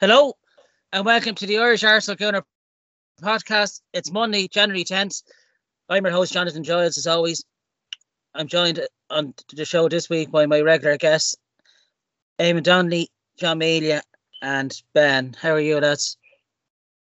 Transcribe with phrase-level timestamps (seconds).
[0.00, 0.32] Hello,
[0.92, 2.44] and welcome to the Irish Arsenal Gunner
[3.22, 3.80] podcast.
[3.92, 5.22] It's Monday, January 10th.
[5.88, 7.44] I'm your host, Jonathan Giles, as always.
[8.34, 11.36] I'm joined on the show this week by my regular guests,
[12.40, 14.02] Eamon Donnelly, John Melia,
[14.42, 15.36] and Ben.
[15.40, 16.16] How are you, lads?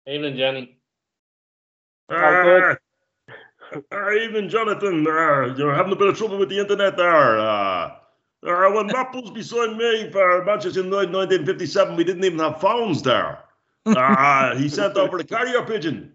[0.07, 0.79] Evening, Jenny.
[2.09, 2.73] Uh,
[3.91, 7.37] uh, even Jonathan, uh, you're having a bit of trouble with the internet there.
[7.37, 7.98] Uh,
[8.45, 13.39] uh, when Mapples beside me for Manchester United 1957, we didn't even have phones there.
[13.85, 16.13] Uh, he sent over the carrier pigeon.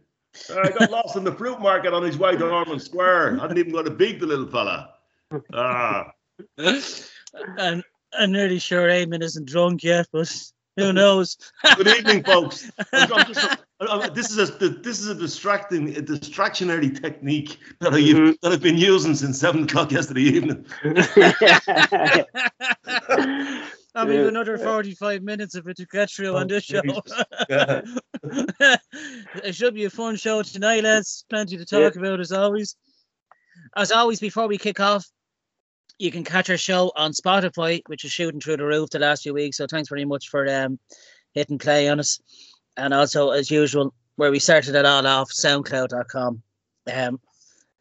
[0.50, 3.38] I got lost in the fruit market on his way to Ormond Square.
[3.38, 4.90] I hadn't even got to beat the little fella.
[5.52, 6.04] Uh,
[7.58, 10.32] and I'm nearly sure Eamon isn't drunk yet, but
[10.76, 11.36] who knows?
[11.76, 12.70] Good evening, folks.
[12.94, 13.58] Just,
[14.14, 18.32] this is a this is a distracting a distractionary technique that I mm-hmm.
[18.42, 20.64] that I've been using since seven o'clock yesterday evening.
[23.96, 26.80] I mean, another 45 minutes of it to get through on this show.
[29.44, 31.24] it should be a fun show tonight, lads.
[31.30, 32.00] Plenty to talk yeah.
[32.00, 32.74] about as always.
[33.76, 35.06] As always, before we kick off,
[35.98, 39.22] you can catch our show on Spotify, which is shooting through the roof the last
[39.22, 39.58] few weeks.
[39.58, 40.80] So thanks very much for um,
[41.32, 42.20] hitting play on us.
[42.76, 46.42] And also, as usual, where we started it all off, soundcloud.com.
[46.92, 47.20] Um,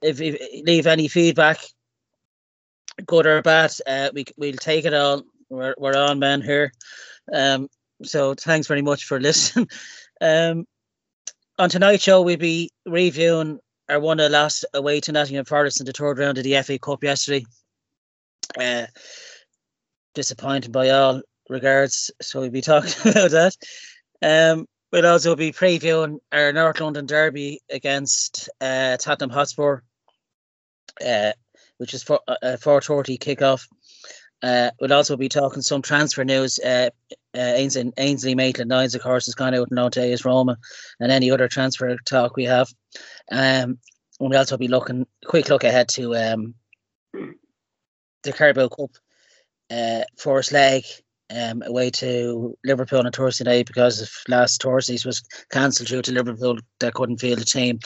[0.01, 1.59] if you leave any feedback,
[3.05, 5.23] good or bad, uh, we, we'll take it all.
[5.49, 6.73] We're, we're on, man, here.
[7.31, 7.69] Um,
[8.03, 9.69] so thanks very much for listening.
[10.21, 10.65] um,
[11.59, 15.85] on tonight's show, we'll be reviewing our one of last away to Nottingham Forest in
[15.85, 17.45] the third round of the FA Cup yesterday.
[18.59, 18.85] Uh,
[20.13, 22.11] disappointed by all regards.
[22.21, 23.55] So we'll be talking about that.
[24.21, 29.79] Um, we'll also be previewing our North London derby against uh, Tottenham Hotspur,
[31.05, 31.31] uh,
[31.77, 32.19] which is for
[32.61, 33.67] four thirty kickoff.
[34.43, 36.59] Uh, we'll also be talking some transfer news.
[36.59, 36.89] Uh,
[37.35, 40.57] uh, Ainsley, Ainsley Maitland-Niles, of course, is gone out and out as Roma,
[40.99, 42.71] and any other transfer talk we have.
[43.31, 43.79] Um,
[44.19, 46.53] we'll also be looking quick look ahead to um,
[47.13, 48.91] the Carabao Cup
[49.71, 50.83] uh, first leg
[51.35, 56.11] um, away to Liverpool on Thursday night because of last Thursday's was cancelled due to
[56.11, 57.79] Liverpool that couldn't field the team.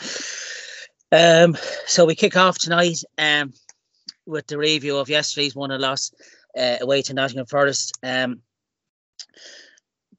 [1.12, 1.56] Um,
[1.86, 3.54] so we kick off tonight um,
[4.26, 6.12] with the review of yesterday's one and loss
[6.58, 7.98] uh, away to Nottingham Forest.
[8.04, 8.42] Um,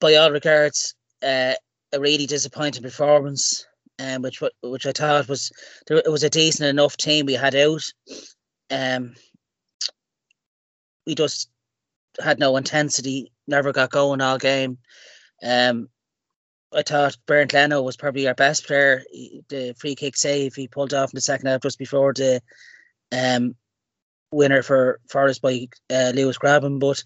[0.00, 1.54] by all regards, uh,
[1.92, 3.66] a really disappointing performance,
[3.98, 5.50] um, which which I thought was
[5.90, 7.82] it was a decent enough team we had out.
[8.70, 9.14] Um,
[11.06, 11.50] we just
[12.22, 14.78] had no intensity, never got going all game.
[15.42, 15.88] Um,
[16.72, 19.02] I thought Bernd Leno was probably our best player.
[19.48, 22.42] The free kick save he pulled off in the second half just before the
[23.12, 23.54] um,
[24.30, 27.02] winner for Forest by uh, Lewis Grabban, but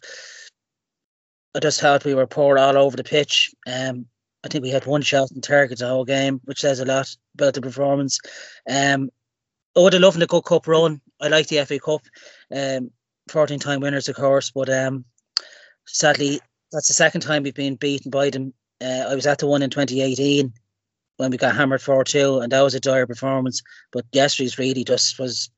[1.55, 3.55] I just thought we were poor all over the pitch.
[3.67, 4.07] Um,
[4.45, 7.15] I think we had one shot in target the whole game, which says a lot
[7.35, 8.19] about the performance.
[8.69, 9.11] Um,
[9.77, 11.01] I would have loved a good cup run.
[11.21, 12.03] I like the FA Cup.
[12.55, 12.91] Um,
[13.29, 15.05] 14 time winners, of course, but um,
[15.87, 16.41] sadly,
[16.73, 18.53] that's the second time we've been beaten by them.
[18.81, 20.53] Uh, I was at the one in 2018
[21.19, 23.63] when we got hammered 4 2, and that was a dire performance.
[23.93, 25.51] But yesterday's really just was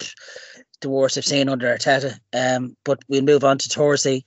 [0.81, 2.19] the worst I've seen under Arteta.
[2.33, 4.25] Um, but we'll move on to Thursday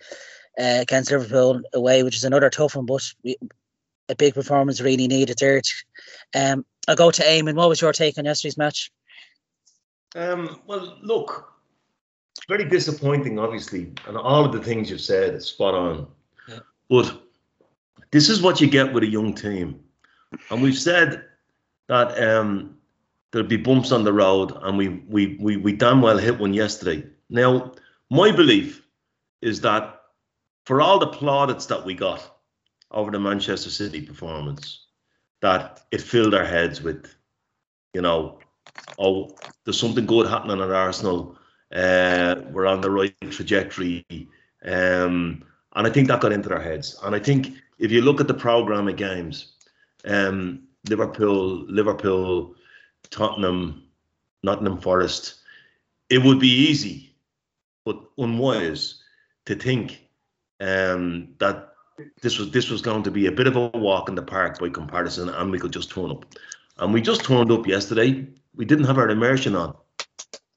[0.60, 3.36] uh, against Liverpool away, which is another tough one, but we,
[4.10, 5.62] a big performance really needed there.
[6.36, 7.56] Um, I'll go to Eamon.
[7.56, 8.92] What was your take on yesterday's match?
[10.16, 11.54] Um, well, look,
[12.48, 16.08] very disappointing, obviously, and all of the things you've said is spot on.
[16.48, 16.60] Yeah.
[16.90, 17.22] But
[18.12, 19.80] this is what you get with a young team,
[20.50, 21.24] and we've said
[21.88, 22.78] that um,
[23.32, 26.54] there'll be bumps on the road, and we we we we damn well hit one
[26.54, 27.06] yesterday.
[27.30, 27.74] Now,
[28.10, 28.84] my belief
[29.42, 30.02] is that
[30.66, 32.40] for all the plaudits that we got
[32.92, 34.86] over the Manchester City performance,
[35.42, 37.14] that it filled our heads with,
[37.94, 38.40] you know,
[38.98, 39.30] oh,
[39.64, 41.38] there's something good happening at Arsenal
[41.74, 44.06] uh, we're on the right trajectory.
[44.64, 45.44] Um,
[45.76, 47.00] and I think that got into their heads.
[47.04, 49.54] And I think if you look at the program of games,
[50.06, 52.56] um, Liverpool, Liverpool,
[53.10, 53.84] Tottenham,
[54.44, 55.36] Nottingham Forest,
[56.10, 57.14] it would be easy,
[57.86, 59.04] but unwise
[59.46, 60.08] to think
[60.60, 61.74] um, that
[62.22, 64.60] this was this was going to be a bit of a walk in the park
[64.60, 66.26] by comparison, and we could just turn up.
[66.78, 68.26] And we just turned up yesterday.
[68.56, 69.76] We didn't have our immersion on.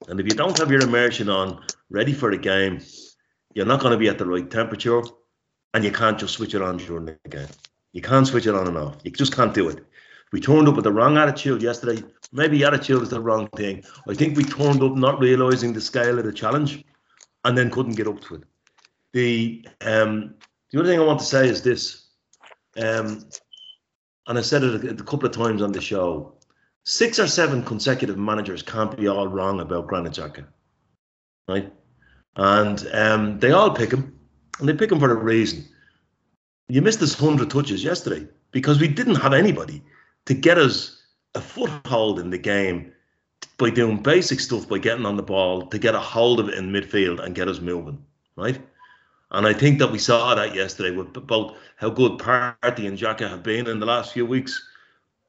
[0.07, 2.81] And if you don't have your immersion on, ready for the game,
[3.53, 5.01] you're not going to be at the right temperature,
[5.73, 7.47] and you can't just switch it on during the game.
[7.93, 8.97] You can't switch it on and off.
[9.03, 9.85] You just can't do it.
[10.31, 12.01] We turned up with the wrong attitude yesterday.
[12.31, 13.83] Maybe attitude is the wrong thing.
[14.07, 16.83] I think we turned up not realizing the scale of the challenge,
[17.43, 18.43] and then couldn't get up to it.
[19.13, 20.35] The um,
[20.71, 22.07] the other thing I want to say is this:
[22.77, 23.25] Um,
[24.27, 26.37] and I said it a, a couple of times on the show.
[26.83, 30.45] Six or seven consecutive managers can't be all wrong about Granit Xhaka,
[31.47, 31.71] right?
[32.35, 34.17] And um, they all pick him,
[34.59, 35.65] and they pick him for a reason.
[36.69, 39.83] You missed this hundred touches yesterday because we didn't have anybody
[40.25, 41.03] to get us
[41.35, 42.91] a foothold in the game
[43.57, 46.55] by doing basic stuff, by getting on the ball, to get a hold of it
[46.55, 48.03] in midfield and get us moving,
[48.35, 48.59] right?
[49.31, 53.29] And I think that we saw that yesterday with both how good Partey and Xhaka
[53.29, 54.67] have been in the last few weeks.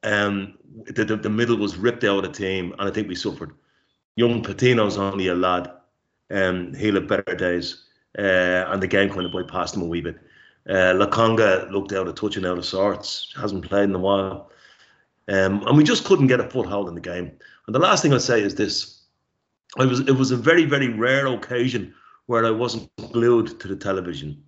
[0.02, 3.14] Um, the, the, the middle was ripped out of the team, and I think we
[3.14, 3.52] suffered.
[4.16, 5.70] Young Patino's only a lad,
[6.30, 7.84] um, he'll have better days,
[8.18, 10.18] uh, and the game kind of bypassed him a wee bit.
[10.68, 14.50] Uh, Lokonga looked out of touch and out of sorts, hasn't played in a while.
[15.28, 17.30] Um, and we just couldn't get a foothold in the game.
[17.66, 19.02] And the last thing I'll say is this:
[19.78, 21.94] I was it was a very very rare occasion
[22.26, 24.42] where I wasn't glued to the television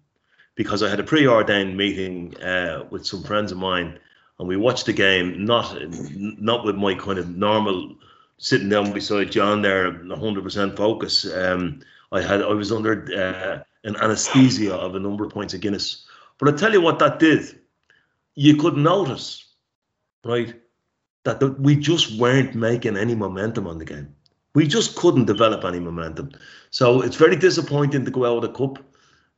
[0.56, 3.98] because I had a preordained meeting uh, with some friends of mine,
[4.38, 7.94] and we watched the game not not with my kind of normal
[8.38, 11.32] sitting down beside John there, 100% focus.
[11.34, 11.80] Um,
[12.12, 16.06] I had I was under uh, an anaesthesia of a number of points of Guinness,
[16.38, 17.60] but I tell you what that did.
[18.34, 19.46] You could notice,
[20.24, 20.54] right,
[21.24, 24.14] that the, we just weren't making any momentum on the game.
[24.54, 26.32] We just couldn't develop any momentum.
[26.70, 28.78] So it's very disappointing to go out of the cup.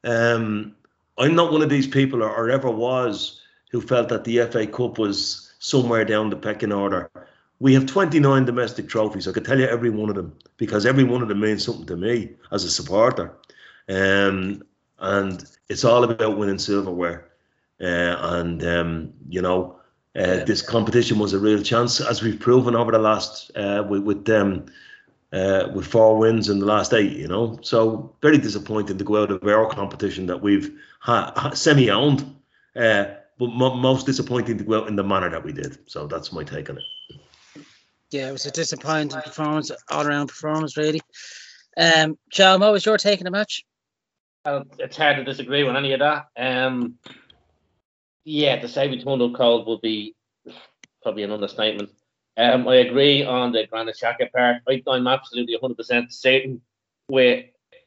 [0.05, 0.75] Um,
[1.19, 3.41] I'm not one of these people, or, or ever was,
[3.71, 7.11] who felt that the FA Cup was somewhere down the pecking order.
[7.59, 9.27] We have 29 domestic trophies.
[9.27, 11.87] I could tell you every one of them because every one of them means something
[11.87, 13.35] to me as a supporter.
[13.89, 14.63] Um,
[14.99, 17.31] and it's all about winning silverware.
[17.81, 19.77] Uh, and, um, you know,
[20.17, 24.03] uh, this competition was a real chance, as we've proven over the last uh, with,
[24.03, 24.65] with um,
[25.33, 27.13] uh, with four wins in the last eight.
[27.13, 30.71] You know, so very disappointing to go out of our competition that we've
[31.01, 32.35] ha- ha- semi-owned,
[32.77, 33.05] uh,
[33.39, 35.79] but most disappointing to go out in the manner that we did.
[35.91, 36.85] So that's my take on it.
[38.11, 41.01] Yeah, it was a disappointing performance, all-around performance, really.
[41.77, 43.65] Um, John, what was your take on the match?
[44.45, 46.27] Uh, it's hard to disagree with any of that.
[46.37, 46.95] Um,
[48.25, 50.15] yeah, to say we turned up cold would be
[51.03, 51.91] probably an understatement.
[52.37, 54.63] Um, I agree on the Granit Xhaka part.
[54.69, 56.61] I, am absolutely 100% certain
[57.09, 57.47] with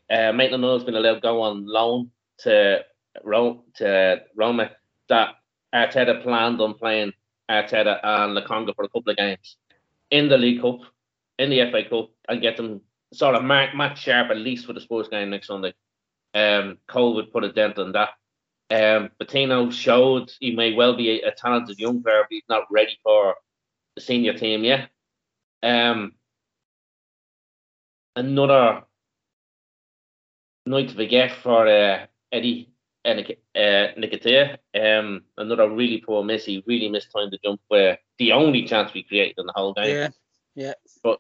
[0.10, 2.84] uh, Maitland has been allowed to go on loan to
[3.24, 4.72] Rome to Roma
[5.10, 5.36] that
[5.74, 7.14] Arteta planned on playing
[7.50, 9.58] Arteta and Lokonga for a couple of games
[10.12, 10.80] in the League Cup,
[11.38, 12.82] in the FA Cup, and get them
[13.14, 15.74] sort of match sharp at least for the Spurs game next Sunday.
[16.34, 18.10] Um, Cole would put a dent on that.
[18.72, 22.66] Um, Patino showed he may well be a, a, talented young player, but he's not
[22.70, 23.36] ready for
[23.96, 24.90] the senior team yet.
[25.64, 26.14] Um,
[28.16, 28.84] another
[30.68, 32.70] night to forget for uh, Eddie
[33.06, 34.58] uh, Nketiah.
[34.76, 36.46] Um, another really poor miss.
[36.46, 39.74] He really missed time to jump where the only chance we created in the whole
[39.74, 39.96] game.
[39.96, 40.10] Yeah,
[40.56, 40.74] yeah.
[41.04, 41.20] But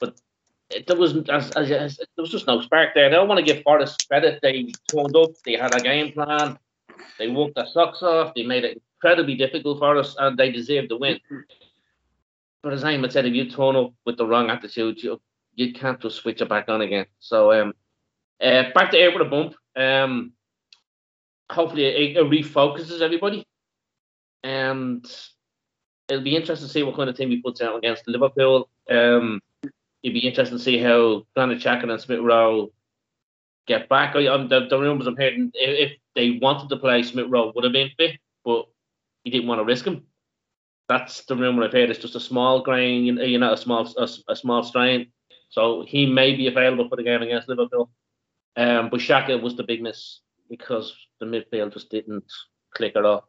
[0.00, 0.20] but
[0.86, 3.06] there was as, as, as, there was just no spark there.
[3.06, 4.40] I don't want to give Forest credit.
[4.42, 5.30] They turned up.
[5.44, 6.58] They had a game plan.
[7.18, 8.34] They worked their socks off.
[8.34, 11.20] They made it incredibly difficult for us, and they deserved the win.
[12.62, 15.20] But as I said, if you turn up with the wrong attitude, you
[15.54, 17.06] you can't just switch it back on again.
[17.20, 17.74] So um,
[18.40, 19.54] uh, back to air with a bump.
[19.76, 20.32] Um,
[21.50, 23.46] hopefully it, it refocuses everybody,
[24.42, 25.04] and
[26.08, 28.68] it'll be interesting to see what kind of team he puts out against Liverpool.
[28.90, 29.40] Um,
[30.02, 32.70] it'd be interesting to see how Granit Xhaka and Smith Rowe
[33.66, 34.14] get back.
[34.16, 37.52] I, um, the, the rumours I'm hearing, if, if they wanted to play Smith Rowe,
[37.54, 38.66] would have been fit, but
[39.24, 40.02] he didn't want to risk him.
[40.88, 41.88] That's the rumor I've heard.
[41.88, 45.06] It's just a small grain, you know, a small a, a small strain.
[45.48, 47.90] So he may be available for the game against Liverpool.
[48.56, 52.24] Um, but Xhaka was the big miss because the midfield just didn't
[52.74, 53.28] click at all.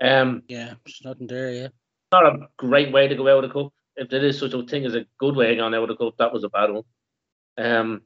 [0.00, 1.52] Um, yeah, there's nothing there.
[1.52, 1.68] Yeah,
[2.12, 3.72] not a great way to go out of the cup.
[3.96, 5.96] If there is such a thing as a good way of going out of the
[5.96, 6.82] cup, that was a bad one.
[7.56, 8.02] Um,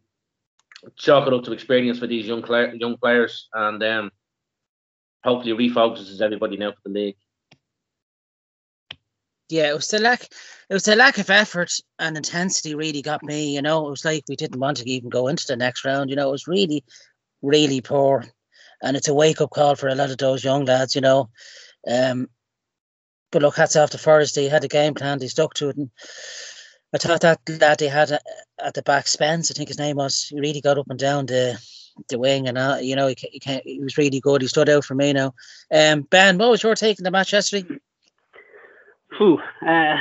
[0.97, 2.45] chalk it up to experience for these young
[2.79, 4.11] young players, and um,
[5.25, 7.17] hopefully refocuses everybody now for the league.
[9.49, 10.29] Yeah, it was the lack.
[10.69, 13.55] It was the lack of effort and intensity really got me.
[13.55, 16.11] You know, it was like we didn't want to even go into the next round.
[16.11, 16.85] You know, it was really,
[17.41, 18.27] really poor,
[18.83, 20.95] and it's a wake up call for a lot of those young lads.
[20.95, 21.31] You know,
[21.91, 22.29] um,
[23.31, 24.35] but look, hats off to Forest.
[24.35, 25.19] They had a game plan.
[25.19, 25.91] They stuck to it, and
[26.95, 28.19] I thought that lad they had
[28.59, 31.27] at the back, Spence, I think his name was, he really got up and down
[31.27, 31.61] the
[32.09, 34.41] the wing, and uh, you know he, he, can't, he was really good.
[34.41, 35.35] He stood out for me now.
[35.73, 37.67] Um, ben, what was your take on the match yesterday?
[39.17, 39.97] Whew, uh,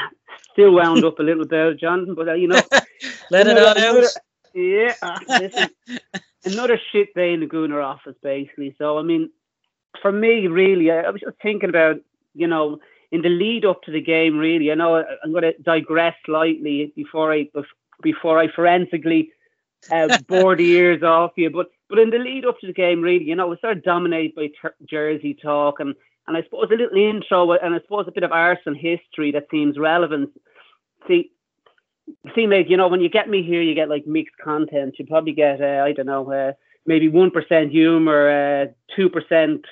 [0.53, 2.61] still wound up a little bit, John, but uh, you know,
[3.31, 4.03] let it out.
[4.53, 5.69] Yeah, uh, listen,
[6.53, 8.75] another shit day in the Gooner office, basically.
[8.77, 9.29] So I mean,
[10.01, 11.97] for me, really, I, I was just thinking about,
[12.33, 12.79] you know,
[13.11, 14.71] in the lead up to the game, really.
[14.71, 17.47] I know I'm going to digress slightly before I
[18.01, 19.31] before I forensically
[19.91, 23.01] uh, bore the ears off you, but but in the lead up to the game,
[23.01, 25.95] really, you know, we started dominated by ter- Jersey talk and
[26.27, 29.47] and I suppose a little intro and I suppose a bit of Arsenal history that
[29.49, 30.29] seems relevant.
[31.07, 31.31] See,
[32.35, 34.95] seem mate, you know when you get me here, you get like mixed content.
[34.97, 36.53] You probably get uh, I don't know, uh,
[36.85, 39.65] maybe one percent humor, uh, two percent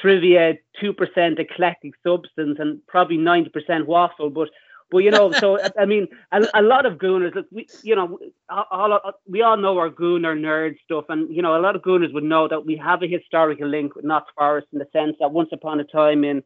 [0.00, 4.30] trivia, two percent eclectic substance, and probably ninety percent waffle.
[4.30, 4.48] But
[4.90, 8.18] but you know, so I mean, a, a lot of Gooners, look, we, you know,
[8.48, 12.12] all, we all know our Gooner nerd stuff, and you know, a lot of Gooners
[12.14, 15.32] would know that we have a historical link with Notts Forest in the sense that
[15.32, 16.42] once upon a time, in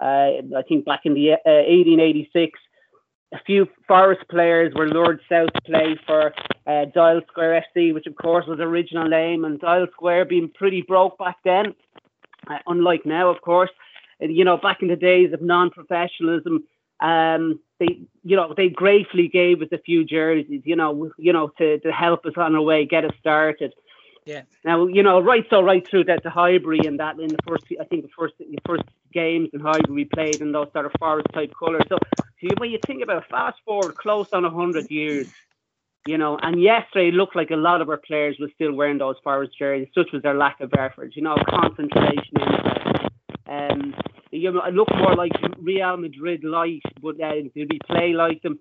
[0.00, 2.58] uh, I think back in the uh, 1886,
[3.32, 6.32] a few Forest players were lured south to play for
[6.66, 10.50] uh, Dial Square FC, which of course was the original name, and Dial Square being
[10.54, 11.74] pretty broke back then,
[12.48, 13.70] uh, unlike now, of course.
[14.20, 16.64] You know, back in the days of non-professionalism,
[17.00, 21.48] um, they, you know, they gratefully gave us a few jerseys, you know, you know,
[21.58, 23.74] to, to help us on our way, get us started.
[24.26, 24.42] Yeah.
[24.64, 27.64] Now, you know, right so right through that to Highbury and that in the first,
[27.80, 30.92] I think the first the first games in Highbury we played in those sort of
[30.98, 31.84] forest type colours.
[31.88, 31.98] So,
[32.42, 35.28] so when you think about it, fast forward close on hundred years,
[36.06, 38.98] you know, and yesterday it looked like a lot of our players were still wearing
[38.98, 39.88] those forest jerseys.
[39.94, 42.34] Such was their lack of effort, you know, concentration.
[43.48, 43.94] Um,
[44.32, 48.58] you know, look more like Real Madrid light, but uh, did we play like them?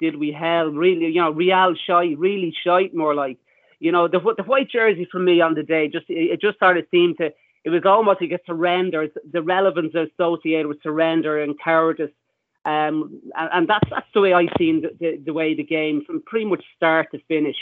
[0.00, 1.06] Did we hell really?
[1.08, 3.38] You know, Real shy, really shite more like.
[3.84, 6.78] You know, the the white jersey for me on the day just it just sort
[6.78, 7.26] of seemed to.
[7.64, 9.08] It was almost like a surrender.
[9.36, 12.16] The relevance associated with surrender and cowardice.
[12.64, 16.02] Um, and, and that's that's the way I seen the, the, the way the game
[16.06, 17.56] from pretty much start to finish.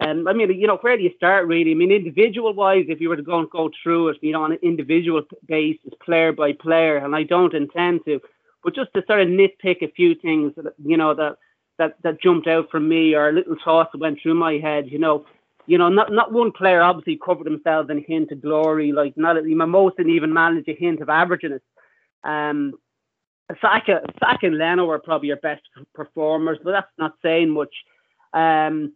[0.00, 1.72] Um, I mean, you know, where do you start really?
[1.72, 4.42] I mean, individual wise, if you were to go and go through it, you know,
[4.42, 8.20] on an individual basis, player by player, and I don't intend to,
[8.64, 11.36] but just to sort of nitpick a few things that, you know, that,
[11.78, 14.90] that, that jumped out from me or a little thoughts that went through my head,
[14.90, 15.26] you know,
[15.66, 19.16] you know, not, not one player obviously covered themselves in a hint of glory, like
[19.16, 21.60] not, most didn't even manage a hint of averageness.
[22.24, 22.74] Um,
[23.60, 25.62] Saka, Saka and Leno were probably your best
[25.94, 27.74] performers, but that's not saying much.
[28.32, 28.92] Um,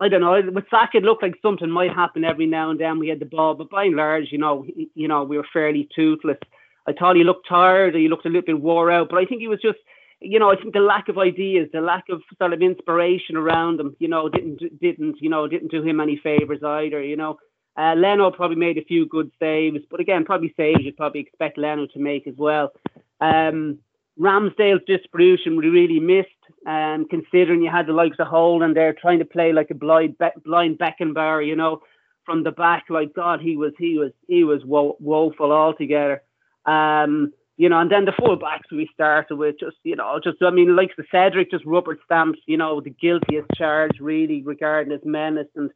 [0.00, 0.40] I don't know.
[0.50, 2.98] With Saka, it looked like something might happen every now and then.
[2.98, 5.88] We had the ball, but by and large, you know, you know, we were fairly
[5.94, 6.38] toothless.
[6.86, 7.94] I thought he looked tired.
[7.94, 9.78] He looked a little bit wore out, but I think he was just,
[10.20, 13.80] you know, I think the lack of ideas, the lack of sort of inspiration around
[13.80, 17.02] him, you know, didn't didn't you know didn't do him any favors either.
[17.02, 17.38] You know,
[17.76, 21.58] uh, Leno probably made a few good saves, but again, probably saves you'd probably expect
[21.58, 22.72] Leno to make as well.
[23.20, 23.78] Um,
[24.18, 26.28] Ramsdale's distribution we really missed,
[26.66, 30.18] um, considering you had the likes of Holding there trying to play like a blind
[30.18, 31.80] Be- blind Beckenbauer, you know,
[32.26, 32.84] from the back.
[32.90, 36.22] Like God, he was he was he was wo- woeful altogether.
[36.66, 40.48] Um, you know, and then the fullbacks we started with just you know just I
[40.48, 45.04] mean like the Cedric just rubber stamps, you know, the guiltiest charge really regarding his
[45.04, 45.70] menace and.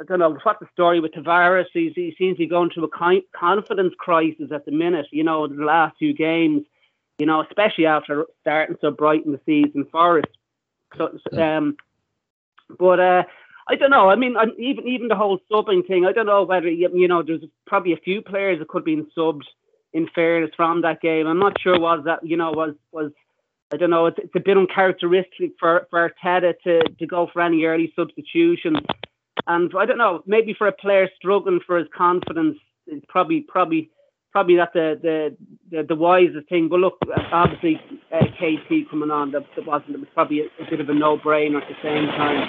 [0.00, 1.66] I don't know what the story with Tavares.
[1.72, 5.06] He's, he seems to be going through a confidence crisis at the minute.
[5.12, 6.64] You know, the last two games,
[7.20, 10.24] you know, especially after starting so bright in the season for us.
[10.98, 11.76] So, um,
[12.76, 13.22] but uh,
[13.68, 14.10] I don't know.
[14.10, 16.06] I mean, I'm, even even the whole subbing thing.
[16.06, 17.22] I don't know whether you know.
[17.22, 19.44] There's probably a few players that could be in subbed.
[19.94, 23.12] In fairness, from that game, I'm not sure was that you know was was
[23.72, 24.06] I don't know.
[24.06, 28.78] It's, it's a bit uncharacteristic for for Arteta to to go for any early substitutions,
[29.46, 30.22] and I don't know.
[30.26, 33.90] Maybe for a player struggling for his confidence, it's probably probably
[34.34, 35.36] probably not the the,
[35.70, 36.68] the, the wisest thing.
[36.68, 36.98] But look,
[37.32, 37.80] obviously
[38.12, 39.94] uh, KT coming on, that, that wasn't.
[39.94, 42.42] It was probably a, a bit of a no-brainer at the same time.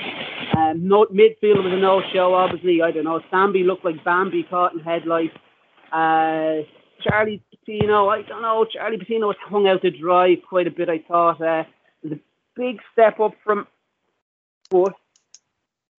[0.57, 2.33] Um, no, midfield was a no-show.
[2.33, 3.21] Obviously, I don't know.
[3.31, 5.37] Sambi looked like Bambi caught in headlights.
[5.93, 6.65] Uh,
[7.01, 8.65] Charlie Patino, I don't know.
[8.65, 10.89] Charlie Patino was hung out to dry quite a bit.
[10.89, 11.63] I thought uh,
[12.03, 12.19] it was a
[12.55, 13.67] big step up from,
[14.69, 14.93] but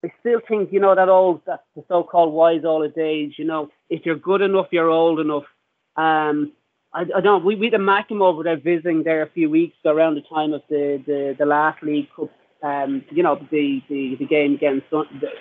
[0.05, 3.33] I still think you know that old that the so-called wise old days.
[3.39, 5.45] You know, if you're good enough, you're old enough.
[5.97, 6.53] Um,
[6.93, 7.45] I, I don't.
[7.45, 10.63] We we had Mackem over there visiting there a few weeks around the time of
[10.69, 12.31] the the, the last League Cup.
[12.63, 14.87] Um, you know the the, the game against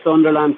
[0.04, 0.58] Sunderland,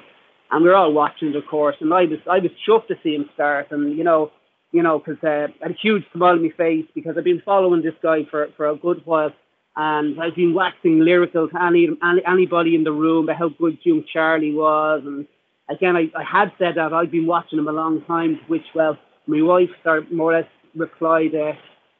[0.50, 1.76] and we are all watching of course.
[1.80, 3.68] And I was I was chuffed to see him start.
[3.70, 4.32] And you know
[4.72, 7.42] you know because uh, I had a huge smile on my face because I've been
[7.44, 9.32] following this guy for for a good while.
[9.80, 13.78] And I've been waxing lyrical to any, any anybody in the room about how good
[13.84, 15.02] young Charlie was.
[15.06, 15.24] And
[15.70, 18.98] again, I, I had said that I've been watching him a long time, which well
[19.28, 21.52] my wife started more or less replied, uh,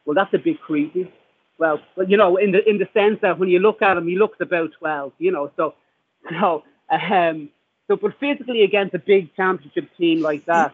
[0.04, 1.12] "Well, that's a bit creepy."
[1.58, 4.08] Well, but you know, in the in the sense that when you look at him,
[4.08, 5.12] he looks about twelve.
[5.18, 5.74] You know, so
[6.40, 7.50] so um,
[7.86, 10.72] so but physically against a big championship team like that,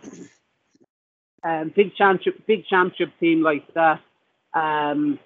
[1.45, 4.01] um, big championship, big championship team like that.
[4.55, 5.19] Um,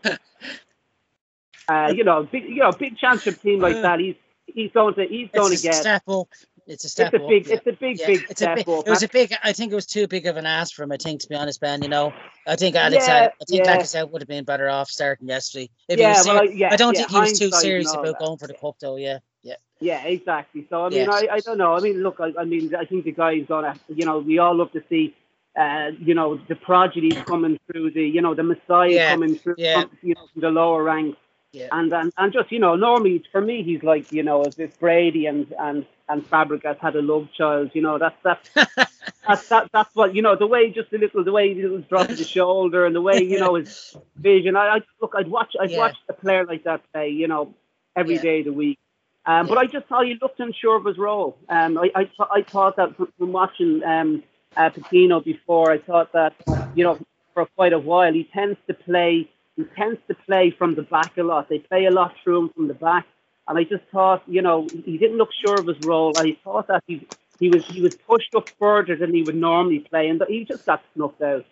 [1.68, 4.00] uh, you know, big, you know, big championship team like that.
[4.00, 5.74] He's he's going to he's going It's to get.
[5.76, 6.28] step up.
[6.66, 7.30] It's a step It's a up.
[7.30, 7.54] big, yeah.
[7.54, 8.86] it's a big, Yeah, big it's a big, up.
[8.86, 9.32] it was a big.
[9.42, 10.92] I think it was too big of an ask for him.
[10.92, 11.82] I think, to be honest, Ben.
[11.82, 12.12] You know,
[12.46, 13.06] I think Alex.
[13.08, 13.76] Yeah, I think yeah.
[13.78, 15.70] Lacazette would have been better off starting yesterday.
[15.88, 18.04] If yeah, he was well, serious, yeah, I don't think he was too serious about
[18.04, 18.18] that.
[18.18, 18.96] going for the cup, though.
[18.96, 20.66] Yeah, yeah, Yeah, exactly.
[20.68, 21.08] So I mean.
[21.08, 21.74] I, I don't know.
[21.74, 23.74] I mean, look, I, I mean, I think the guy's gonna.
[23.88, 25.14] You know, we all love to see.
[25.58, 29.56] Uh, you know, the prodigy coming through the, you know, the Messiah Yeah, coming through,
[29.58, 29.80] yeah.
[29.82, 31.18] from, you know, from the lower ranks.
[31.52, 31.68] Yeah.
[31.72, 34.78] And, and and just you know, normally for me, he's like you know, as if
[34.78, 37.70] Brady and and and Fabregas had a love child.
[37.72, 38.48] You know, that's that's
[39.26, 40.36] that's that, that's what you know.
[40.36, 43.22] The way just a little, the way he was dropping the shoulder, and the way
[43.22, 44.56] you know his vision.
[44.56, 47.08] I, I look, I'd watch, I'd watch a player like that play.
[47.08, 47.54] You know,
[47.96, 48.78] every day of the week.
[49.26, 49.58] Um, But.
[49.58, 51.36] I just thought he looked unsure of his role.
[51.48, 54.22] Um, I, I, I thought that from, from watching um,
[54.58, 56.34] uh, before, I thought that
[56.74, 56.98] you know
[57.34, 59.30] for quite a while he tends to play.
[59.56, 61.48] He tends to play from the back a lot.
[61.48, 63.06] They play a lot through him from the back,
[63.48, 66.18] and I just thought, you know, he didn't look sure of his role.
[66.18, 67.08] I thought that he
[67.40, 70.64] he was he was pushed up further than he would normally play, and he just
[70.66, 71.44] got snuffed out.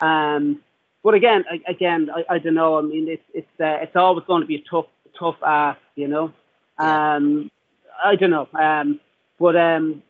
[0.00, 0.60] Um,
[1.04, 2.78] but again, I, again, I, I don't know.
[2.78, 4.86] I mean, it's it's uh, it's always going to be a tough
[5.18, 6.32] tough ask, you know.
[6.78, 7.50] Um,
[8.04, 8.48] I don't know.
[8.58, 9.00] Um,
[9.38, 10.02] but um,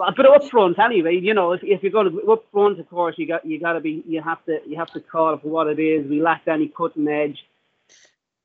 [0.00, 2.88] but, but up front anyway, you know, if, if you're going to up front, of
[2.88, 5.42] course, you got you got to be you have to you have to call it
[5.42, 6.08] for what it is.
[6.08, 7.38] We lacked any cutting edge,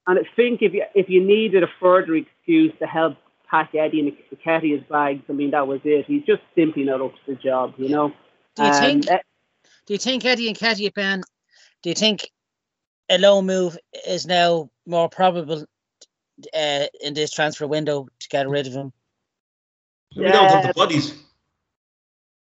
[0.08, 3.18] and I think if you if you needed a further excuse to help
[3.50, 6.06] pack Eddie and Nketiah's bags, I mean that was it.
[6.06, 8.12] He's just simply not up to the job, you know.
[8.56, 9.10] Do you Um, think?
[9.12, 9.20] eh,
[9.86, 11.22] Do you think Eddie Nketiah Ben?
[11.84, 12.30] Do you think
[13.10, 15.66] a low move is now more probable
[16.54, 18.92] uh, in this transfer window to get rid of him?
[20.16, 21.14] We don't have the bodies.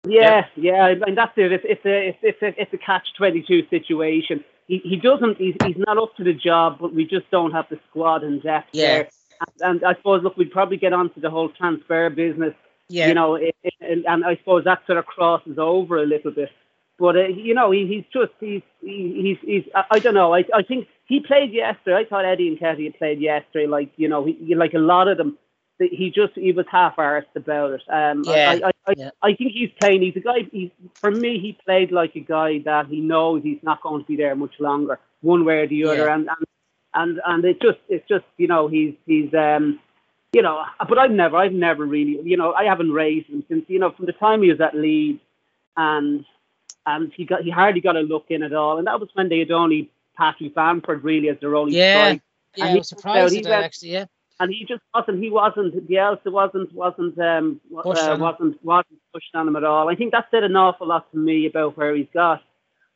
[0.07, 1.51] Yeah, yeah, I mean that's it.
[1.51, 4.43] It's, it's a it's, it's a it's a catch twenty two situation.
[4.67, 7.65] He he doesn't he's, he's not up to the job, but we just don't have
[7.69, 8.87] the squad and depth Yeah.
[8.87, 9.09] there.
[9.61, 12.53] And, and I suppose look, we'd probably get onto the whole transfer business,
[12.87, 16.05] Yeah, you know, it, it, and, and I suppose that sort of crosses over a
[16.05, 16.49] little bit.
[16.97, 20.33] But uh, you know, he, he's just he's he, he's he's I, I don't know.
[20.33, 21.97] I I think he played yesterday.
[21.97, 23.67] I thought Eddie Nketiah had played yesterday.
[23.67, 25.37] Like you know, he, like a lot of them.
[25.79, 27.81] that He just he was half arsed about it.
[27.89, 29.09] Um, Yeah, I, I, I, yeah.
[29.21, 30.01] I think he's playing.
[30.01, 30.47] He's a guy.
[30.51, 31.39] He's for me.
[31.39, 34.53] He played like a guy that he knows he's not going to be there much
[34.59, 36.05] longer, one way or the other.
[36.05, 36.13] Yeah.
[36.15, 36.45] And and
[36.93, 39.79] and and it's just it's just you know he's he's um
[40.33, 40.63] you know.
[40.87, 43.91] But I've never I've never really you know I haven't raised him since you know
[43.91, 45.19] from the time he was at Leeds,
[45.77, 46.23] and
[46.85, 48.77] and he got he hardly got a look in at all.
[48.77, 51.93] And that was when they had only Patrick Bamford really as their only Yeah.
[52.09, 52.21] strike.
[52.55, 52.65] yeah.
[52.65, 53.89] and I was surprised he at that went- actually.
[53.93, 54.05] Yeah,
[54.39, 55.21] and he just wasn't.
[55.23, 55.75] He wasn't.
[55.75, 56.73] the Bielsa wasn't.
[56.73, 57.17] Wasn't.
[57.19, 57.61] Um.
[57.71, 58.63] Uh, wasn't.
[58.63, 59.89] Wasn't pushed on him at all.
[59.89, 62.41] I think that said an awful lot to me about where he's got.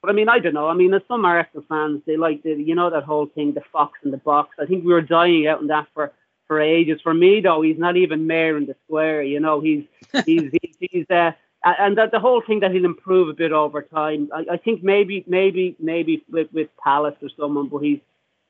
[0.02, 0.68] But I mean, I don't know.
[0.68, 3.62] I mean, as some Arsenal fans, they like the, you know, that whole thing, the
[3.72, 4.56] fox in the box.
[4.60, 6.14] I think we were dying out on that for
[6.48, 7.02] for ages.
[7.02, 9.22] For me, though, he's not even mayor in the square.
[9.22, 9.84] You know, he's
[10.26, 11.32] he's he's, he's uh,
[11.64, 14.30] and that the whole thing that he'll improve a bit over time.
[14.34, 18.00] I, I think maybe maybe maybe with with Palace or someone, but he's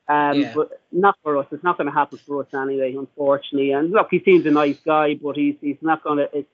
[0.10, 0.54] um, Yeah.
[0.56, 1.46] but not for us.
[1.52, 3.72] It's not going to happen for us anyway, unfortunately.
[3.72, 6.30] And look, he seems a nice guy, but he's he's not going to.
[6.38, 6.50] It's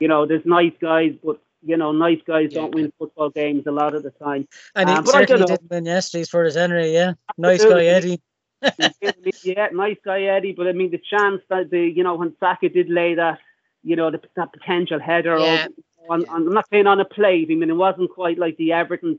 [0.00, 2.60] you know, there's nice guys, but you know, nice guys Yeah.
[2.60, 4.46] don't win football games a lot of the time.
[4.76, 6.92] and he I don't certainly didn't win yesterday's for his Henry.
[6.92, 8.20] Yeah, nice guy Eddie.
[9.44, 12.68] yeah, nice guy Eddie, but I mean the chance that the you know when Saka
[12.68, 13.38] did lay that
[13.84, 15.66] you know the, that potential header Yeah.
[15.66, 15.74] over-
[16.10, 17.48] on, on I'm not saying on a plate.
[17.50, 19.18] I mean it wasn't quite like the Everton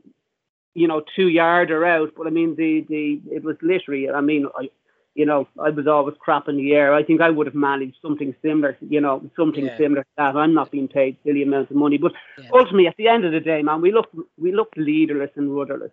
[0.75, 4.10] you know two yarder out, but I mean the the it was literally.
[4.10, 4.69] I mean I.
[5.15, 6.93] You know, I was always crap in the air.
[6.93, 8.77] I think I would have managed something similar.
[8.79, 9.75] You know, something Yeah.
[9.77, 10.36] similar to that.
[10.38, 12.45] I'm not being paid silly amounts of money, but Yeah.
[12.53, 15.91] ultimately, at the end of the day, man, we look we look leaderless and rudderless.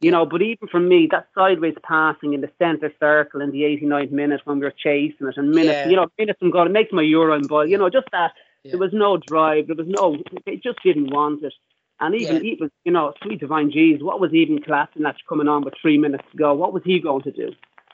[0.00, 3.64] You know, but even for me, that sideways passing in the centre circle in the
[3.64, 5.90] 89th minute when we were chasing it, and minutes, Yeah.
[5.90, 7.66] you know, minutes from goal, it makes my urine boil.
[7.66, 8.32] You know, just that
[8.70, 11.54] there was no drive, there was no, they just didn't want it.
[12.00, 12.52] And even, Yeah.
[12.52, 15.98] even, you know, sweet divine Jesus, what was even Kolasinac that's coming on with three
[15.98, 16.54] minutes to go?
[16.54, 17.52] What was he going to do?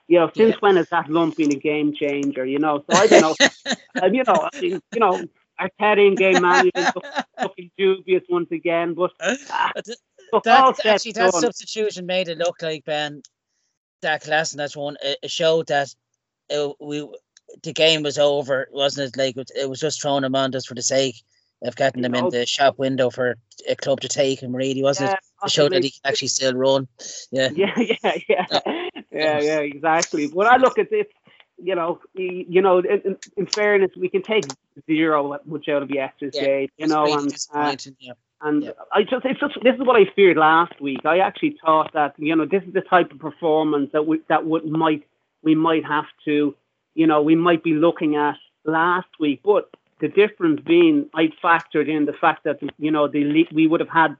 [0.08, 0.56] You know, since Yeah.
[0.60, 2.44] when has that lump been a game changer?
[2.44, 3.34] You know, so I don't know.
[4.02, 5.26] and, you know, I mean, you know,
[5.58, 7.04] Arteta in game management look-
[7.40, 9.98] looking dubious once again, but ah, But th-
[10.44, 11.40] that, actually, that done.
[11.40, 13.22] substitution made it look like Ben
[14.02, 14.96] that class and that's one.
[15.02, 15.94] It, showed that
[16.50, 17.08] it, we
[17.62, 19.16] the game was over, wasn't it?
[19.16, 21.22] Like it, it was just throwing him on just for the sake
[21.64, 23.36] of getting him in the shop window for
[23.68, 24.54] a club to take him.
[24.54, 25.20] Really, wasn't Yeah, it?
[25.44, 26.88] To show that he can actually still run.
[27.30, 28.46] Yeah, Yeah, yeah, yeah,
[29.10, 30.26] yeah, yeah, exactly.
[30.26, 31.06] When I look at this,
[31.56, 34.44] you know, you know, in, in, fairness, we can take
[34.86, 38.12] zero much out of yesterday's Yeah, you know, and uh, yeah.
[38.40, 38.70] And Yeah.
[38.92, 41.00] I just, it's just, this is what I feared last week.
[41.06, 44.44] I actually thought that, you know, this is the type of performance that we, that
[44.44, 45.04] would, might,
[45.42, 46.54] we might have to,
[46.94, 49.40] you know, we might be looking at last week.
[49.42, 53.80] But the difference being, I factored in the fact that, you know, the we would
[53.80, 54.16] have had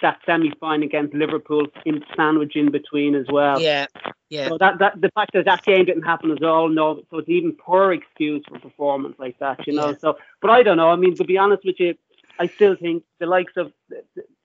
[0.00, 3.60] that semi-final against Liverpool in sandwich in between as well.
[3.60, 3.86] Yeah,
[4.28, 7.18] yeah, So that, that the fact that that game didn't happen as all no, so
[7.18, 9.90] it's even poor excuse for performance like that, you know.
[9.90, 9.96] Yeah.
[10.00, 10.90] So, but I don't know.
[10.90, 11.94] I mean, to be honest with you,
[12.38, 13.72] I still think the likes of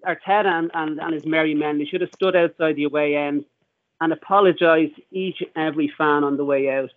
[0.05, 3.45] Arteta and, and, and his merry men, they should have stood outside the away end
[4.01, 6.91] and apologised each and every fan on the way out.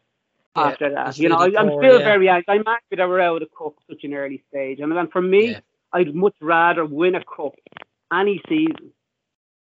[0.56, 2.04] Yeah, after that, you know, really I, I'm still yeah.
[2.04, 2.44] very angry.
[2.48, 5.08] I'm angry that we're out of the cup at such an early stage, and then
[5.08, 5.60] for me, Yeah.
[5.92, 7.54] I'd much rather win a cup
[8.12, 8.92] any season